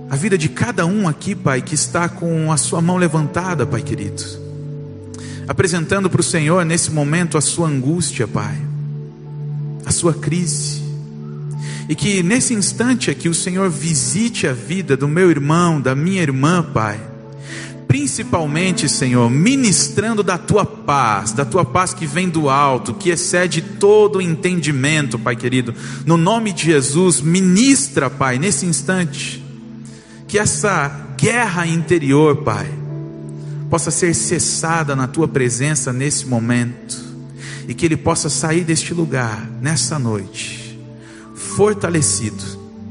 a 0.08 0.16
vida 0.16 0.38
de 0.38 0.48
cada 0.48 0.86
um 0.86 1.08
aqui, 1.08 1.34
Pai, 1.34 1.60
que 1.60 1.74
está 1.74 2.08
com 2.08 2.52
a 2.52 2.56
sua 2.56 2.80
mão 2.80 2.96
levantada, 2.96 3.66
Pai 3.66 3.82
querido, 3.82 4.22
apresentando 5.48 6.08
para 6.08 6.20
o 6.20 6.24
Senhor 6.24 6.64
nesse 6.64 6.90
momento 6.90 7.36
a 7.36 7.40
sua 7.40 7.68
angústia, 7.68 8.28
Pai, 8.28 8.56
a 9.84 9.90
sua 9.90 10.14
crise. 10.14 10.80
E 11.88 11.94
que 11.96 12.22
nesse 12.22 12.54
instante 12.54 13.10
aqui 13.10 13.28
o 13.28 13.34
Senhor 13.34 13.68
visite 13.68 14.46
a 14.46 14.52
vida 14.52 14.96
do 14.96 15.08
meu 15.08 15.28
irmão, 15.28 15.80
da 15.80 15.94
minha 15.94 16.22
irmã, 16.22 16.62
Pai 16.62 17.09
principalmente, 17.90 18.88
Senhor, 18.88 19.28
ministrando 19.28 20.22
da 20.22 20.38
tua 20.38 20.64
paz, 20.64 21.32
da 21.32 21.44
tua 21.44 21.64
paz 21.64 21.92
que 21.92 22.06
vem 22.06 22.28
do 22.28 22.48
alto, 22.48 22.94
que 22.94 23.10
excede 23.10 23.60
todo 23.60 24.20
entendimento, 24.20 25.18
Pai 25.18 25.34
querido. 25.34 25.74
No 26.06 26.16
nome 26.16 26.52
de 26.52 26.66
Jesus, 26.66 27.20
ministra, 27.20 28.08
Pai, 28.08 28.38
nesse 28.38 28.64
instante, 28.64 29.44
que 30.28 30.38
essa 30.38 30.88
guerra 31.18 31.66
interior, 31.66 32.44
Pai, 32.44 32.70
possa 33.68 33.90
ser 33.90 34.14
cessada 34.14 34.94
na 34.94 35.08
tua 35.08 35.26
presença 35.26 35.92
nesse 35.92 36.26
momento, 36.26 36.96
e 37.66 37.74
que 37.74 37.84
ele 37.86 37.96
possa 37.96 38.30
sair 38.30 38.62
deste 38.62 38.94
lugar 38.94 39.50
nessa 39.60 39.98
noite, 39.98 40.78
fortalecido 41.34 42.44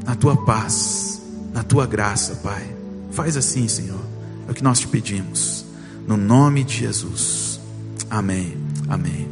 na 0.04 0.14
tua 0.14 0.36
paz, 0.36 1.22
na 1.54 1.64
tua 1.64 1.88
graça, 1.88 2.36
Pai. 2.44 2.76
Faz 3.12 3.38
assim, 3.38 3.66
Senhor. 3.70 4.09
É 4.50 4.52
o 4.52 4.56
que 4.56 4.64
nós 4.64 4.80
te 4.80 4.88
pedimos. 4.88 5.64
No 6.08 6.18
nome 6.18 6.64
de 6.64 6.78
Jesus. 6.78 7.60
Amém. 8.10 8.58
Amém. 8.88 9.28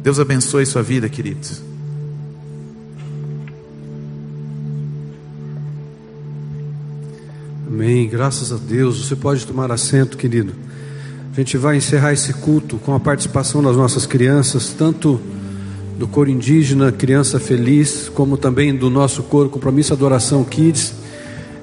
Deus 0.00 0.20
abençoe 0.20 0.64
sua 0.64 0.80
vida, 0.80 1.08
querido. 1.08 1.48
Amém. 7.66 8.08
Graças 8.08 8.52
a 8.52 8.56
Deus. 8.56 9.04
Você 9.04 9.16
pode 9.16 9.44
tomar 9.44 9.72
assento, 9.72 10.16
querido. 10.16 10.52
A 11.32 11.34
gente 11.34 11.58
vai 11.58 11.76
encerrar 11.76 12.12
esse 12.12 12.32
culto 12.34 12.78
com 12.78 12.94
a 12.94 13.00
participação 13.00 13.60
das 13.60 13.76
nossas 13.76 14.06
crianças, 14.06 14.72
tanto 14.72 15.20
do 15.98 16.06
coro 16.06 16.30
indígena 16.30 16.92
Criança 16.92 17.40
Feliz, 17.40 18.08
como 18.08 18.36
também 18.36 18.74
do 18.74 18.88
nosso 18.88 19.24
coro 19.24 19.50
Compromisso 19.50 19.92
Adoração 19.92 20.44
Kids 20.44 20.99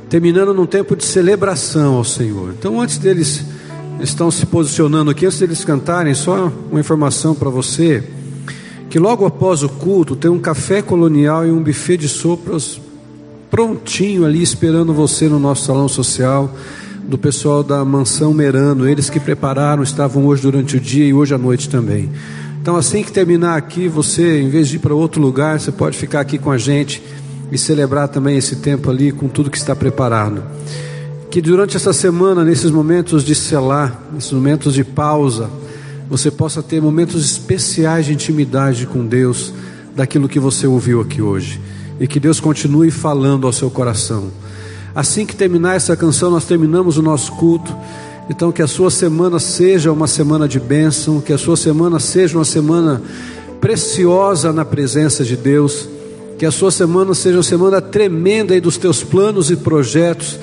terminando 0.10 0.54
num 0.54 0.66
tempo 0.66 0.96
de 0.96 1.04
celebração 1.04 1.96
ao 1.96 2.04
Senhor. 2.04 2.54
Então, 2.58 2.80
antes 2.80 2.98
deles 2.98 3.46
estão 4.00 4.32
se 4.32 4.46
posicionando 4.46 5.12
aqui, 5.12 5.26
antes 5.26 5.40
deles 5.40 5.66
cantarem, 5.66 6.14
só 6.14 6.52
uma 6.72 6.80
informação 6.80 7.36
para 7.36 7.50
você: 7.50 8.04
que 8.90 9.00
logo 9.00 9.26
após 9.26 9.64
o 9.64 9.70
culto 9.70 10.16
tem 10.16 10.32
um 10.32 10.40
café 10.40 10.82
colonial 10.82 11.46
e 11.46 11.52
um 11.52 11.62
buffet 11.62 11.98
de 11.98 12.08
sopas 12.08 12.80
prontinho 13.50 14.26
ali 14.26 14.42
esperando 14.42 14.94
você 14.94 15.28
no 15.28 15.40
nosso 15.40 15.66
salão 15.66 15.88
social 15.88 16.54
do 17.08 17.18
pessoal 17.18 17.64
da 17.64 17.86
mansão 17.86 18.34
Merano, 18.34 18.88
eles 18.88 19.10
que 19.10 19.20
prepararam, 19.20 19.82
estavam 19.82 20.26
hoje 20.26 20.42
durante 20.42 20.76
o 20.76 20.80
dia 20.80 21.06
e 21.06 21.14
hoje 21.14 21.34
à 21.34 21.38
noite 21.38 21.70
também. 21.70 22.10
Então, 22.62 22.76
assim 22.76 23.02
que 23.02 23.14
terminar 23.14 23.56
aqui, 23.56 23.88
você, 23.88 24.42
em 24.42 24.50
vez 24.50 24.68
de 24.68 24.76
ir 24.76 24.80
para 24.80 24.94
outro 24.94 25.22
lugar, 25.22 25.58
você 25.58 25.72
pode 25.72 25.98
ficar 25.98 26.20
aqui 26.20 26.38
com 26.38 26.52
a 26.52 26.58
gente 26.58 27.02
e 27.52 27.58
celebrar 27.58 28.08
também 28.08 28.38
esse 28.38 28.58
tempo 28.58 28.90
ali 28.90 29.12
com 29.12 29.28
tudo 29.28 29.50
que 29.50 29.58
está 29.58 29.76
preparado. 29.76 30.44
Que 31.30 31.42
durante 31.42 31.76
essa 31.76 31.94
semana, 31.94 32.44
nesses 32.44 32.72
momentos 32.72 33.24
de 33.24 33.36
selar, 33.36 34.02
nesses 34.14 34.32
momentos 34.32 34.74
de 34.74 34.84
pausa, 34.84 35.50
você 36.10 36.32
possa 36.32 36.64
ter 36.64 36.82
momentos 36.82 37.24
especiais 37.24 38.06
de 38.06 38.14
intimidade 38.14 38.88
com 38.88 39.06
Deus, 39.06 39.54
daquilo 39.96 40.30
que 40.30 40.40
você 40.40 40.68
ouviu 40.68 41.02
aqui 41.02 41.22
hoje. 41.22 41.60
E 42.00 42.08
que 42.08 42.20
Deus 42.20 42.40
continue 42.40 42.92
falando 42.92 43.48
ao 43.48 43.52
seu 43.52 43.70
coração. 43.70 44.32
Assim 44.94 45.26
que 45.26 45.36
terminar 45.36 45.76
essa 45.76 45.96
canção, 45.98 46.30
nós 46.30 46.46
terminamos 46.46 46.98
o 46.98 47.02
nosso 47.02 47.32
culto. 47.34 47.76
Então, 48.30 48.52
que 48.52 48.62
a 48.62 48.68
sua 48.68 48.92
semana 48.92 49.40
seja 49.40 49.92
uma 49.92 50.08
semana 50.08 50.48
de 50.48 50.60
bênção, 50.60 51.20
que 51.20 51.34
a 51.34 51.38
sua 51.38 51.58
semana 51.58 52.00
seja 52.00 52.38
uma 52.38 52.46
semana 52.46 53.02
preciosa 53.60 54.54
na 54.54 54.64
presença 54.64 55.24
de 55.24 55.36
Deus, 55.36 55.90
que 56.38 56.46
a 56.46 56.52
sua 56.52 56.72
semana 56.72 57.14
seja 57.14 57.38
uma 57.38 57.44
semana 57.44 57.82
tremenda 57.82 58.54
aí 58.54 58.62
dos 58.62 58.78
teus 58.78 59.04
planos 59.04 59.50
e 59.50 59.56
projetos, 59.56 60.40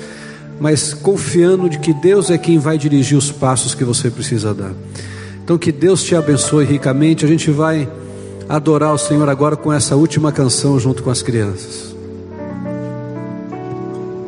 mas 0.59 0.93
confiando 0.93 1.69
de 1.69 1.79
que 1.79 1.93
Deus 1.93 2.29
é 2.29 2.37
quem 2.37 2.57
vai 2.57 2.77
dirigir 2.77 3.17
os 3.17 3.31
passos 3.31 3.73
que 3.73 3.83
você 3.83 4.09
precisa 4.09 4.53
dar. 4.53 4.73
Então, 5.43 5.57
que 5.57 5.71
Deus 5.71 6.03
te 6.03 6.15
abençoe 6.15 6.65
ricamente. 6.65 7.23
A 7.23 7.27
gente 7.27 7.51
vai 7.51 7.87
adorar 8.49 8.93
o 8.93 8.97
Senhor 8.97 9.29
agora 9.29 9.55
com 9.55 9.71
essa 9.71 9.95
última 9.95 10.31
canção 10.31 10.79
junto 10.79 11.03
com 11.03 11.09
as 11.09 11.21
crianças. 11.21 11.94